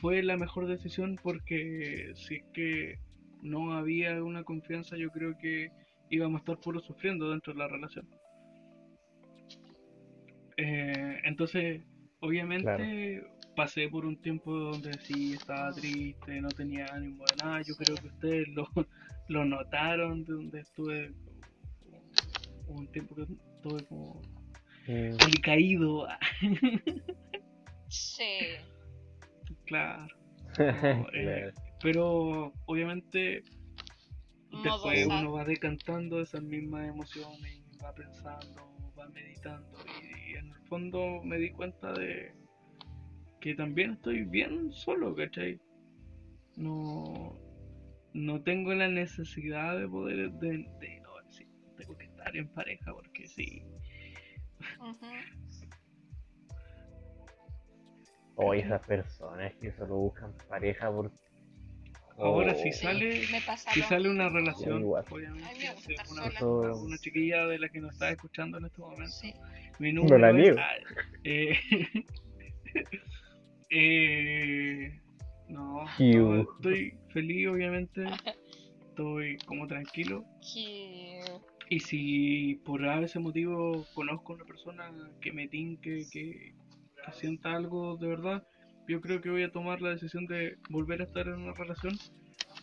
[0.00, 2.98] Fue la mejor decisión porque si es que
[3.42, 5.70] no había una confianza yo creo que
[6.10, 8.08] íbamos a estar puro sufriendo dentro de la relación.
[10.56, 11.82] Eh, entonces,
[12.20, 13.24] obviamente
[13.56, 17.62] pasé por un tiempo donde sí estaba triste, no tenía ánimo de nada.
[17.62, 18.68] Yo creo que ustedes lo,
[19.28, 21.12] lo notaron, de donde estuve
[22.66, 23.22] hubo un tiempo que
[23.56, 24.20] estuve como
[24.86, 26.06] Mm, caído.
[27.88, 28.56] Sí.
[29.66, 30.06] claro.
[31.14, 31.52] Eh,
[31.82, 33.44] pero obviamente
[34.62, 40.60] después uno va decantando esas mismas emociones, va pensando, va meditando y, y en el
[40.68, 42.32] fondo me di cuenta de
[43.40, 45.60] que también estoy bien solo, ¿cachai?
[46.56, 47.36] No,
[48.14, 50.48] no tengo la necesidad de poder, de,
[50.80, 51.02] de
[52.24, 53.62] estar en pareja porque sí.
[58.36, 61.12] O esas personas que solo buscan pareja por.
[62.16, 63.26] Ahora Oh, si sale,
[63.72, 65.04] si sale una relación, igual.
[65.10, 66.74] obviamente, una, sola.
[66.74, 69.08] Una chiquilla de la que nos está escuchando en este momento.
[69.12, 69.34] Sí.
[69.80, 70.58] Mi No número la es- niego.
[71.24, 71.58] eh,
[73.70, 75.00] eh,
[75.48, 78.04] no, no, estoy feliz, obviamente.
[78.90, 80.24] Estoy como tranquilo.
[81.68, 86.54] Y si por ese motivo conozco a una persona que me tinque, que,
[87.04, 88.46] que sienta algo de verdad,
[88.86, 91.94] yo creo que voy a tomar la decisión de volver a estar en una relación.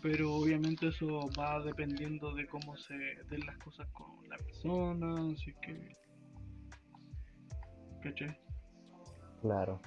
[0.01, 2.95] Pero obviamente eso va dependiendo de cómo se
[3.29, 5.91] den las cosas con la persona, así que...
[8.01, 8.35] ¿Cachai?
[9.41, 9.79] Claro.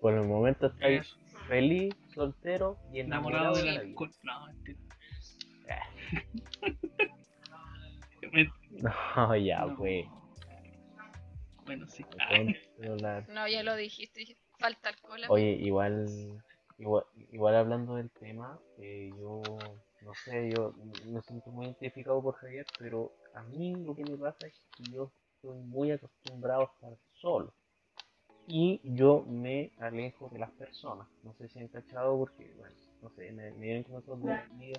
[0.00, 1.16] Por el momento estoy Eso.
[1.48, 4.10] feliz, soltero y enamorado Enamorado de la alcohol.
[4.22, 4.78] No, mentira.
[8.70, 9.76] No, ya, no.
[9.76, 10.06] pues.
[11.64, 12.04] Bueno, sí.
[13.28, 14.36] No, ya lo dijiste.
[14.58, 15.20] Falta alcohol.
[15.28, 16.06] Oye, igual,
[16.78, 19.42] igual, igual hablando del tema, eh, yo
[20.02, 20.74] no sé, yo
[21.06, 24.84] me siento muy identificado por Javier, pero a mí lo que me pasa es que
[24.92, 27.54] yo estoy muy acostumbrado a estar solo.
[28.46, 31.08] Y yo me alejo de las personas.
[31.22, 34.74] No sé si han cachado porque, bueno, no sé, me, me vienen con otros de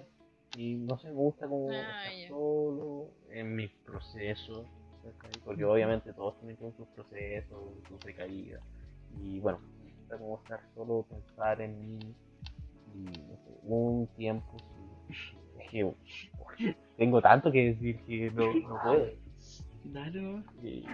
[0.58, 4.66] y no sé, me gusta como Ah, estar solo en mis procesos,
[5.44, 8.62] porque obviamente todos tienen como sus procesos, sus recaídas.
[9.22, 12.16] Y bueno, me gusta como estar solo, pensar en mí
[12.94, 14.58] y no sé, un tiempo.
[15.60, 15.94] Es que
[16.98, 19.06] tengo tanto que decir que no, no puedo.
[19.84, 20.44] ¿no?
[20.64, 20.86] Y-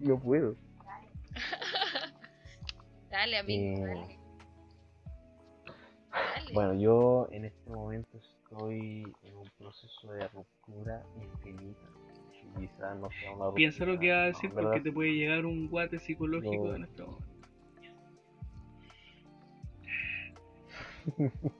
[0.00, 0.56] No puedo.
[3.10, 4.18] Dale, amigo, Eh, dale.
[6.10, 6.52] Dale.
[6.52, 8.18] Bueno, yo en este momento
[8.54, 11.86] estoy en un proceso de ruptura infinita.
[12.56, 13.54] Quizás no sea una ruptura.
[13.54, 16.76] Piensa lo que va a decir no, porque te puede llegar un guate psicológico No.
[16.76, 17.34] en este momento.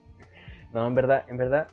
[0.72, 1.68] No, en verdad, en verdad,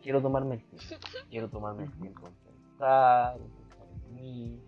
[0.00, 0.96] quiero tomarme el tiempo.
[1.28, 4.60] Quiero tomarme el tiempo en pensar, en pensar en mí.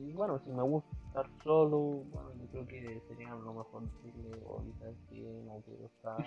[0.00, 1.78] Y bueno, si me gusta estar solo,
[2.10, 4.36] bueno, yo creo que sería lo mejor decirle,
[4.80, 5.42] ¿sabes qué?
[5.46, 6.26] No quiero estar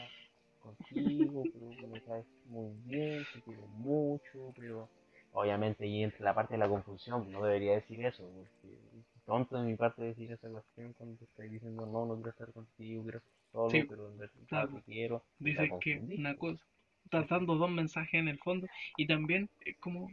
[0.68, 4.90] contigo, pero me caes muy bien, te quiero mucho, pero
[5.32, 8.76] obviamente ahí entra la parte de la confusión, no debería decir eso, porque
[9.18, 12.30] es tonto de mi parte decir esa cuestión cuando te estoy diciendo, no, no quiero
[12.32, 14.74] estar contigo, quiero estar solo, Sí, pero en verdad claro.
[14.74, 15.24] te quiero.
[15.40, 16.66] Dices que una cosa,
[17.06, 20.10] estás dando dos mensajes en el fondo y también es como,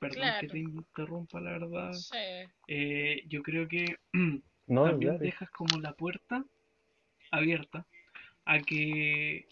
[0.00, 0.40] perdón Claro.
[0.40, 2.16] que te interrumpa la verdad, Sí.
[2.68, 3.96] eh, yo creo que
[4.68, 5.24] No, también claro.
[5.24, 6.44] dejas como la puerta
[7.30, 7.86] abierta
[8.44, 9.46] a que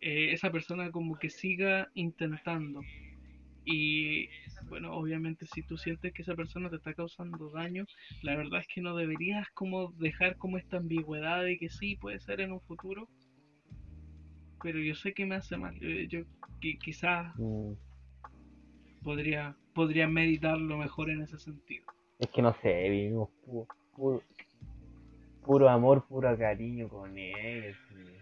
[0.00, 2.82] eh, esa persona como que siga intentando
[3.64, 4.28] y
[4.68, 7.84] bueno obviamente si tú sientes que esa persona te está causando daño
[8.22, 12.18] la verdad es que no deberías como dejar como esta ambigüedad de que sí puede
[12.20, 13.08] ser en un futuro
[14.62, 16.20] pero yo sé que me hace mal yo, yo
[16.60, 17.72] qui- quizás Mm,
[19.02, 21.84] podría podría meditarlo mejor en ese sentido
[22.18, 24.22] Es que no sé, vivimos puro, puro,
[25.44, 27.74] puro amor, puro cariño con él.
[27.88, 28.17] sí.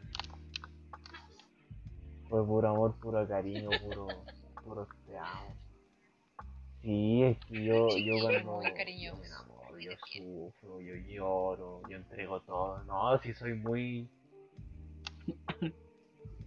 [2.36, 4.22] Fue puro amor, puro cariño, puro,
[4.62, 5.56] puro te amo.
[6.82, 8.62] Sí, es que yo, Sí, yo sí, cuando
[9.00, 12.84] yo me enamoro, yo sufro, yo lloro, yo entrego todo.
[12.84, 14.06] No, si soy muy...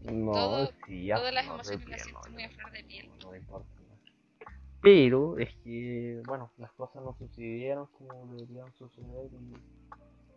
[0.04, 2.72] No, Todo- sí, ya Todas las no, emociones las no, siento muy a yo- flor
[2.72, 3.10] de piel.
[3.24, 3.68] no me importa.
[4.84, 9.32] Pero es que, bueno, las cosas no sucedieron como deberían suceder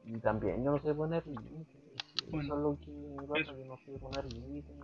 [0.06, 1.82] y, y también yo no sé poner límites.
[2.30, 4.74] Bueno, eso es lo que me pasa, que no sé poner límites.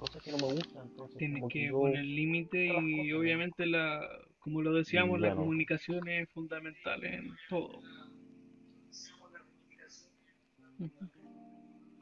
[0.00, 4.00] Cosas que no me gustan, entonces Tienes que yo- poner límite y obviamente la,
[4.38, 7.80] como lo decíamos, la comunicación es fundamental en todo.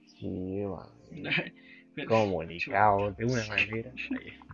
[0.06, 0.88] Sí, bueno,
[1.94, 3.92] Pero- comunicado de una manera.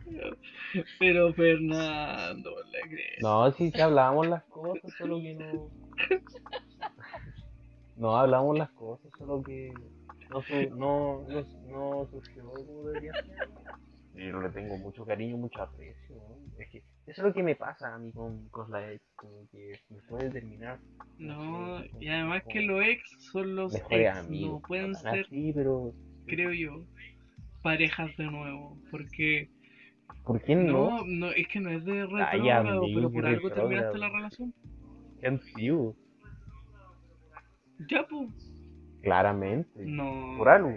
[0.98, 2.50] Pero Fernando.
[3.20, 5.70] No, sí, sí hablábamos las cosas, solo que no.
[7.96, 9.72] No hablamos las cosas, solo que
[10.30, 13.48] no, su- no, no, no surgió como debería ser.
[14.14, 16.16] Yo le tengo mucho cariño, mucho aprecio.
[16.16, 16.36] ¿no?
[16.58, 19.48] Es que eso es lo que me pasa a mí con, con la ex, como
[19.50, 20.78] que me puede terminar.
[21.18, 23.02] No, sé, y además como que los ex
[23.32, 24.52] son los ex, amigos.
[24.52, 25.92] no pueden ser, así, pero.
[26.26, 26.84] creo yo,
[27.62, 29.48] parejas de nuevo, porque
[30.24, 31.00] ¿Por qué no?
[31.00, 34.54] no, no, es que no es de retrógrado, pero por algo terminaste la relación.
[35.20, 35.96] Qué antiguo.
[37.88, 38.53] Ya, pues.
[39.04, 39.84] Claramente.
[39.86, 40.34] No.
[40.38, 40.70] Por algo.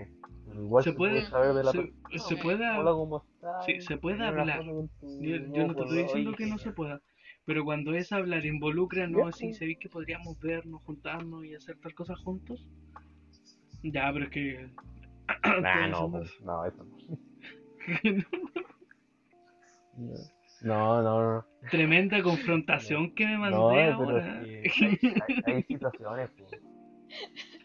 [0.54, 2.20] Igual se se puede puede, saber de la se, persona.
[2.20, 3.66] se puede, Hola, ¿cómo estás?
[3.66, 4.64] sí, se puede hablar.
[4.66, 4.90] tu
[5.22, 7.02] Yo, no te estoy diciendo que no se pueda,
[7.46, 9.28] pero cuando es hablar, involucra, ¿no?
[9.28, 9.60] Así, pues.
[9.60, 12.66] ¿sabéis que podríamos vernos, juntarnos y hacer tal cosa juntos?
[13.84, 14.70] Ya, pero es que...
[15.62, 16.84] Nah, no, pues, no, eso
[18.04, 18.24] no.
[20.62, 21.46] No, no, no.
[21.70, 24.42] Tremenda confrontación que me mandé No, ahora.
[25.46, 26.52] hay situaciones, pues.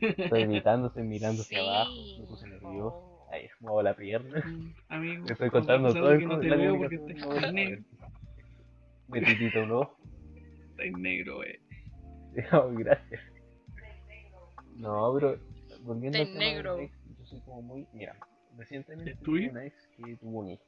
[0.00, 1.64] Estoy evitando, estoy mirando hacia Sí.
[1.66, 2.96] abajo, me puse nervioso.
[2.96, 3.28] Oh.
[3.32, 4.40] Ahí, muevo la pierna.
[4.46, 7.82] Mm, Amigo, Te estoy contando todo el no te la veo porque estás no negro,
[9.08, 9.98] Me titita un ojo.
[10.70, 11.60] estás negro, eh.
[12.52, 13.20] Oh, gracias.
[14.76, 15.38] No, pero
[15.82, 16.78] volviendo al tema negro.
[16.78, 17.86] ex, yo soy como muy.
[17.94, 18.14] Mira,
[18.56, 20.64] recientemente ¿Es tuve una ex que tuvo un hijo.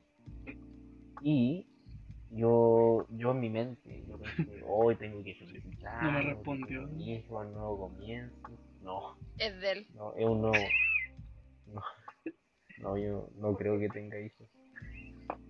[1.21, 1.67] Y
[2.31, 6.03] yo, yo en mi mente, yo pensé, hoy tengo que felicitar.
[6.03, 6.87] No me respondió.
[6.89, 8.37] Mi hijo, un nuevo comienzo.
[8.83, 9.87] No, Es de él.
[9.95, 10.65] no, es un nuevo.
[11.67, 11.83] No,
[12.79, 14.49] no, yo no creo que tenga hijos.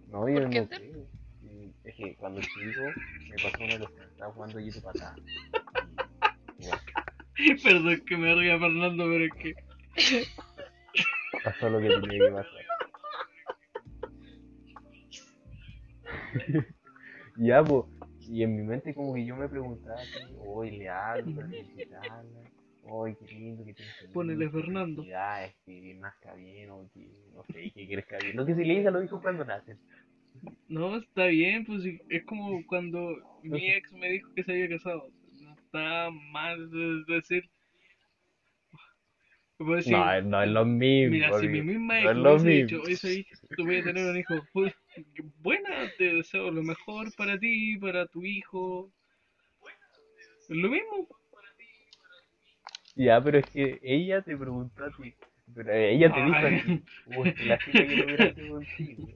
[0.09, 1.07] No, yo ¿Por qué no creo.
[1.85, 2.83] Es que cuando chico
[3.31, 5.17] me pasó una cosa, estaba jugando patada.
[6.59, 6.83] Y, bueno,
[7.63, 9.55] Perdón que me ría Fernando, pero es que...
[11.45, 12.69] pasó lo que tenía que pasar.
[17.37, 17.85] ya, pues,
[18.29, 20.01] y en mi mente como que yo me preguntaba
[20.45, 22.48] hoy le hablo felicitarla,
[22.91, 25.05] hoy qué lindo que tienes Ponele Fernando.
[25.65, 28.37] que nazca bien o que, no sé, que crezca bien.
[28.37, 29.79] Lo que se le dice a los hijos cuando nacen.
[30.69, 35.11] No, está bien, pues es como cuando mi ex me dijo que se había casado.
[35.41, 37.49] No está mal de- decir...
[39.57, 41.11] Puedo decir, No, no es lo mismo.
[41.11, 43.57] Mira, si mi misma no ex es me dicho, ¿sabes qué?
[43.57, 44.73] tú voy a tener un hijo, pues,
[45.43, 48.93] buena, te deseo lo mejor para ti, para tu hijo.
[50.49, 51.09] Es lo mismo.
[52.99, 55.15] Ya, pero es que ella te preguntó a ti.
[55.55, 56.83] Pero ella te dijo a ti.
[57.07, 59.09] Uy, que la chica que lo hubiera hecho contigo.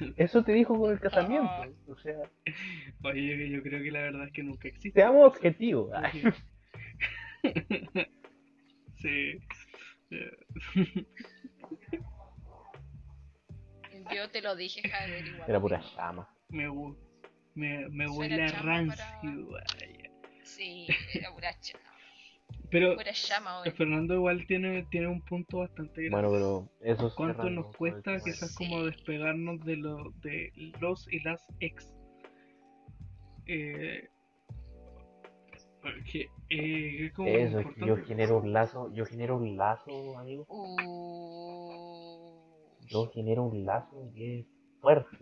[0.16, 1.74] Eso te dijo con el casamiento.
[1.88, 2.16] O sea,
[3.02, 4.98] Oye, yo, yo creo que la verdad es que nunca existe.
[4.98, 5.90] seamos objetivos.
[8.96, 9.38] Sí.
[14.14, 15.48] Yo te lo dije, Javier, igual.
[15.48, 16.28] Era pura llama.
[16.48, 16.96] Me, hu-
[17.90, 19.04] me, huele a rancio.
[19.22, 20.10] ay.
[20.44, 21.50] Sí, era pura.
[22.70, 23.70] Pero Pura llama, hoy.
[23.70, 26.28] Fernando igual tiene, tiene un punto bastante grande.
[26.28, 28.56] Bueno, pero eso es ¿Cuánto cerrando nos cuesta quizás Sí.
[28.56, 31.92] como despegarnos de, lo, de los y las ex?
[33.46, 34.08] Eh,
[35.82, 40.44] porque eh, es como Eso, yo genero un lazo, yo genero un lazo, amigo.
[40.48, 42.30] Uh,
[42.86, 44.46] Yo genero un lazo que es
[44.80, 45.16] fuerte.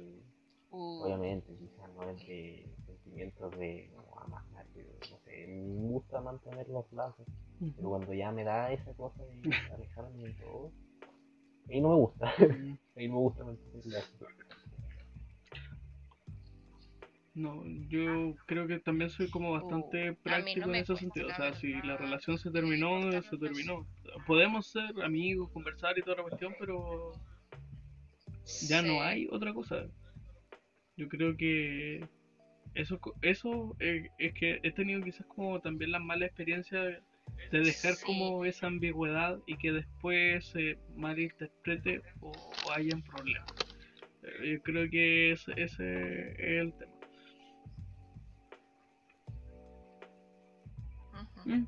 [0.70, 1.02] uh.
[1.04, 7.26] Obviamente, quizás no de sentimientos de no, no sé, me gusta mantener los lazos.
[7.58, 10.72] Pero cuando ya me da esa cosa de alejarme de todo,
[11.68, 12.32] ahí no me gusta.
[12.38, 14.28] Mm, Ahí no me gusta mantener lazos.
[17.34, 21.28] No, yo creo que también soy como bastante Uh, práctico no en ese sentido.
[21.28, 23.86] O sea, si la relación se terminó, se terminó.
[24.26, 27.12] Podemos ser amigos, conversar y toda la cuestión, pero
[28.66, 29.86] ya no hay otra cosa.
[30.98, 32.04] Yo creo que
[32.74, 37.00] eso, eso eh, es que he tenido quizás como también la mala experiencia de
[37.60, 38.04] dejar Sí.
[38.04, 43.48] como esa ambigüedad y que después se malinterprete o, o hayan problemas.
[44.24, 46.92] Eh, Yo creo que ese, ese es el tema.
[51.44, 51.66] Mm.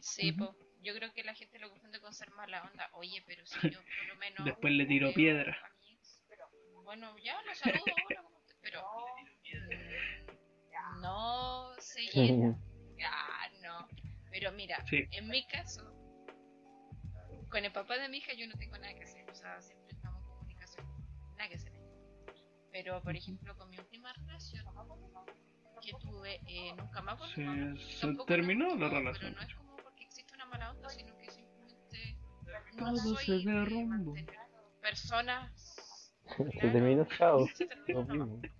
[0.00, 0.56] Sí, po.
[0.82, 2.90] Yo creo que la gente lo confunde con ser mala onda.
[2.94, 4.44] Oye, pero si yo por lo menos.
[4.44, 5.56] Después le tiro piedra.
[6.84, 8.82] Bueno, ya lo saludo ahora, ¿cómo te- pero.
[11.00, 12.54] No seguir.
[13.06, 13.88] Ah, no.
[14.30, 15.04] Pero mira, Sí.
[15.12, 15.82] en mi caso,
[17.50, 19.28] con el papá de mi hija yo no tengo nada que hacer.
[19.30, 20.86] O sea, siempre estamos en comunicación.
[21.36, 21.72] Nada que hacer.
[22.72, 24.64] Pero, por ejemplo, con mi última relación
[25.82, 27.84] que tuve, eh, nunca más Se, volvimos.
[28.00, 29.34] se terminó la relación.
[29.34, 32.16] Pero no es como porque existe una mala onda, sino que simplemente
[32.76, 33.96] no se soy de derrumba.
[33.98, 34.38] mantener
[36.60, 37.46] Se terminó, chao.
[37.54, 38.40] Se terminó nomás.
[38.40, 38.50] vimos.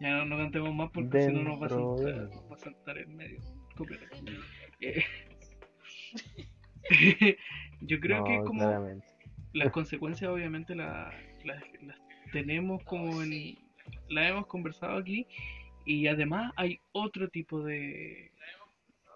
[0.00, 2.54] Ya no, no cantemos más porque si no nos va a saltar, de- nos va
[2.54, 3.38] a saltar en medio.
[4.80, 5.04] Eh,
[7.82, 9.06] Yo creo que como claramente.
[9.52, 11.12] las consecuencias obviamente la-
[11.44, 11.98] las, las
[12.32, 13.58] tenemos como en Sí.
[14.08, 15.26] la hemos conversado aquí
[15.84, 18.32] y además hay otro tipo de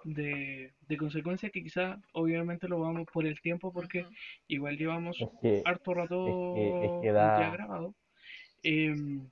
[0.05, 4.07] de, de consecuencias que quizás obviamente lo vamos por el tiempo porque
[4.48, 7.94] igual llevamos Es que, harto rato es que da- ya grabado.
[8.62, 9.28] Em,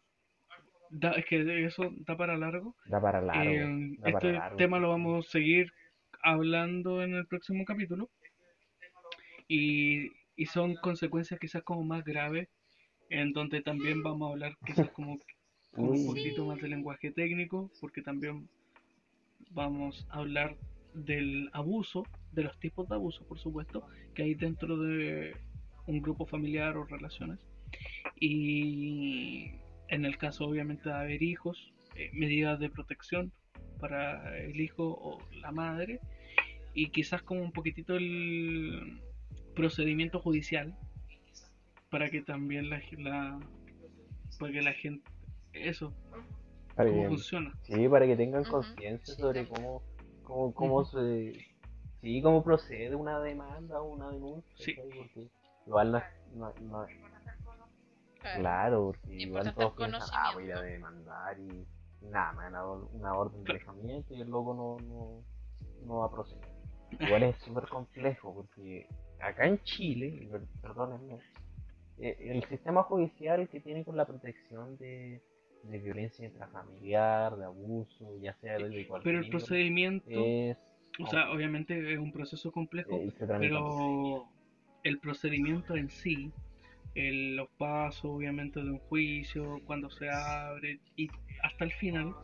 [0.91, 2.75] da- es que eso da para largo.
[2.87, 3.43] Da para largo.
[3.51, 4.57] Eh, da para este largo.
[4.57, 5.73] tema lo vamos a seguir
[6.23, 8.09] hablando en el próximo capítulo.
[9.49, 12.49] Y, y son consecuencias quizás como más graves,
[13.09, 15.19] en donde también vamos a hablar quizás como,
[15.73, 18.49] como un poquito más de lenguaje técnico, porque también
[19.51, 20.57] vamos a hablar
[20.95, 25.37] del abuso, de los tipos de abuso, por supuesto, que hay dentro de
[25.87, 27.39] un grupo familiar o relaciones.
[28.19, 29.53] Y
[29.89, 33.33] en el caso obviamente de haber hijos, eh, medidas de protección
[33.81, 36.01] para el hijo o la madre
[36.75, 39.01] y quizás como un poquitito el
[39.55, 40.77] procedimiento judicial
[41.91, 43.41] para que también la, la
[44.39, 45.11] para la gente
[45.53, 45.93] eso
[46.81, 49.83] Para cómo que- funciona Sí, para que tengan conciencia sí, sobre cómo,
[50.23, 51.35] cómo, cómo se...
[52.01, 54.75] Sí, cómo procede una demanda o una denuncia.
[54.97, 55.29] Porque
[55.67, 56.87] igual no, es- no, no-
[58.21, 61.67] Claro, porque igual todos piensan, ah, voy a demandar y
[62.03, 65.25] nada, me dar una orden de alejamiento y el loco no, no,
[65.87, 66.45] no va a proceder.
[66.99, 68.87] Igual es súper complejo porque
[69.21, 71.19] acá en Chile, per- perdónenme,
[71.99, 75.23] eh, el sistema judicial que tiene con la protección de,
[75.63, 80.57] de violencia intrafamiliar, de abuso, ya sea de cualquier pero el procedimiento es
[80.99, 84.29] o sea obviamente es un proceso complejo eh, pero
[84.83, 86.31] el procedimiento en sí,
[86.95, 91.09] el- los pasos obviamente de un juicio, cuando se abre y
[91.43, 92.15] hasta el final,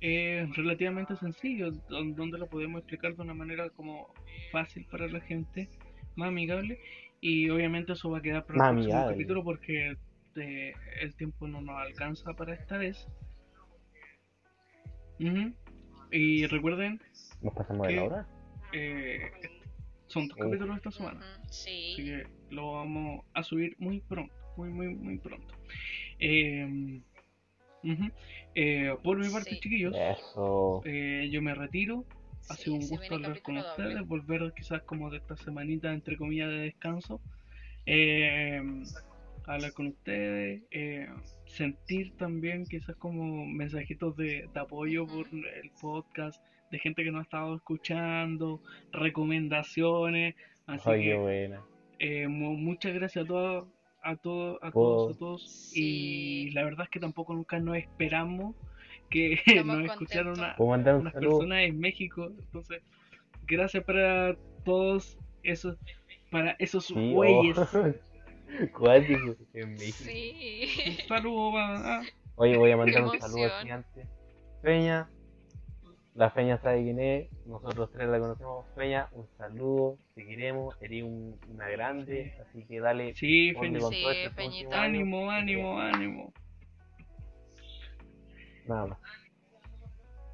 [0.00, 4.08] es relativamente sencillo, don- donde lo podemos explicar de una manera como
[4.50, 5.68] fácil para la gente,
[6.16, 6.78] más amigable
[7.20, 9.96] y obviamente eso va a quedar para el próximo capítulo porque
[10.36, 13.06] eh, el tiempo no nos alcanza para esta vez.
[16.12, 17.00] Y recuerden,
[17.42, 18.08] Nos pasamos de la ¿Qué?
[18.08, 18.26] hora.
[18.72, 19.30] eh,
[20.06, 20.42] son dos Sí.
[20.44, 21.40] capítulos esta semana.
[21.50, 21.92] Sí.
[21.94, 25.54] Así que lo vamos a subir muy pronto, muy, muy, muy pronto.
[26.18, 27.00] Eh,
[27.84, 28.10] ujú.
[28.54, 29.60] Eh, por mi parte, Sí.
[29.60, 30.82] chiquillos, Eso.
[30.84, 32.04] eh, yo me retiro.
[32.48, 33.68] Ha Sí, sido un gusto hablar con doble.
[33.68, 37.20] ustedes, volver quizás como de esta semanita, entre comillas, de descanso.
[37.86, 38.60] Eh,
[39.54, 41.08] hablar con ustedes, eh,
[41.46, 47.20] sentir también quizás como mensajitos de, de apoyo por el podcast, de gente que nos
[47.20, 48.60] ha estado escuchando,
[48.92, 50.34] recomendaciones.
[50.66, 51.62] Así Oye, que buena.
[51.98, 53.68] eh, mu- muchas gracias a todos,
[54.02, 55.72] a todos, a todos, a todos.
[55.74, 58.54] Y la verdad es que tampoco nunca nos esperamos
[59.10, 60.38] que Estamos nos escucharan contentos.
[60.38, 62.30] una- ¿Puedo mandar un unas personas en México.
[62.38, 62.82] Entonces,
[63.46, 65.76] gracias para todos esos,
[66.30, 67.58] para esos Sí, güeyes.
[67.58, 67.66] oh.
[68.78, 70.04] Cuático, en México.
[70.04, 70.68] Sí.
[71.02, 72.02] Un saludo para- ah,
[72.36, 74.06] Oye, voy a mandar un saludo al gigante.
[74.62, 75.08] Peña,
[76.14, 78.66] la Feña sabe quién es, nosotros tres la conocemos.
[78.74, 83.14] Feña, un saludo, te queremos, eres un- una grande, así que dale.
[83.14, 83.78] Sí, Feña.
[83.80, 84.66] con Sí, este.
[84.74, 86.32] Ánimo, ánimo, ánimo.
[88.66, 88.98] Nada más,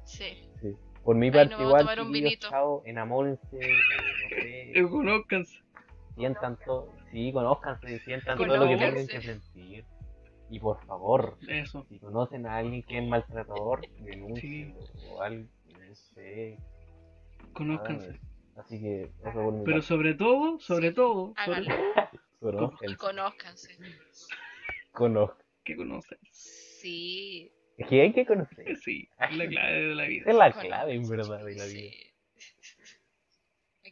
[0.05, 0.49] Sí.
[0.61, 0.75] sí.
[1.03, 2.49] Por mi Ahí parte, igual, tomar un vinito.
[2.49, 3.57] chao, enamórense,
[4.31, 5.59] eh, no sé, conózcanse.
[6.15, 9.13] sientan todo, sí, conozcanse, sientan todo lo que tengan Conózcanse.
[9.27, 9.85] que sentir.
[10.49, 11.85] Y por favor, Eso.
[11.89, 14.75] si conocen a alguien que es maltratador, denuncien
[15.09, 16.57] o alguien, no sé,
[17.53, 18.19] Conózcanse.
[18.55, 21.33] Así que eso por mi Pero sobre todo, sobre Sí, todo,
[22.39, 22.57] sobre
[22.91, 23.77] Y conózcanse.
[24.91, 25.45] conozcan.
[25.63, 26.17] que conocen.
[26.31, 27.51] Sí.
[27.77, 28.77] Es que hay que conocer.
[28.77, 30.23] Sí, es la clave de la vida.
[30.31, 31.65] Es la clave, en verdad, de la vida.
[31.65, 31.91] Sí.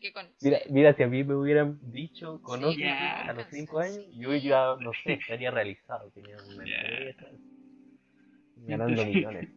[0.06, 0.38] Que conocer.
[0.42, 3.22] Mira, mira, si a mí me hubieran dicho, conozco ya.
[3.22, 6.12] a los 5 años, yo ya, no sé, estaría realizado.
[6.12, 7.26] Tenía una empresa,
[8.56, 9.50] ganando millones.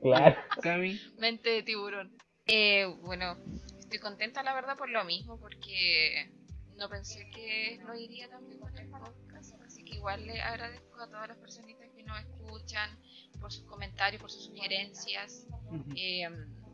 [0.00, 0.36] claro.
[0.62, 2.12] Cami, Mente de tiburón.
[2.46, 3.36] Eh, bueno,
[3.80, 6.30] estoy contenta la verdad por lo mismo, porque
[6.76, 11.08] no pensé que lo iría también con el podcast, así que igual le agradezco a
[11.08, 12.96] todas las personitas que nos escuchan
[13.40, 15.48] por sus comentarios, por sus sugerencias.
[15.72, 15.92] ujú.
[15.96, 16.28] Eh,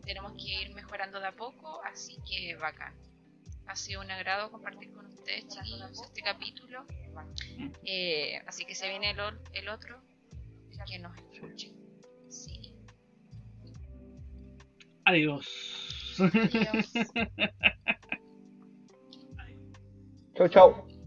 [0.09, 2.94] tenemos que ir mejorando de a poco, así que bacán.
[3.66, 6.86] Ha sido un agrado compartir con ustedes, chiquillos, este capítulo.
[7.84, 9.18] Eh, así que se viene el,
[9.52, 10.00] el otro,
[10.90, 11.76] que nos escuchen.
[12.30, 12.74] Sí.
[15.04, 15.46] adiós.
[16.18, 16.92] Adiós.
[20.34, 20.97] Chau, chau.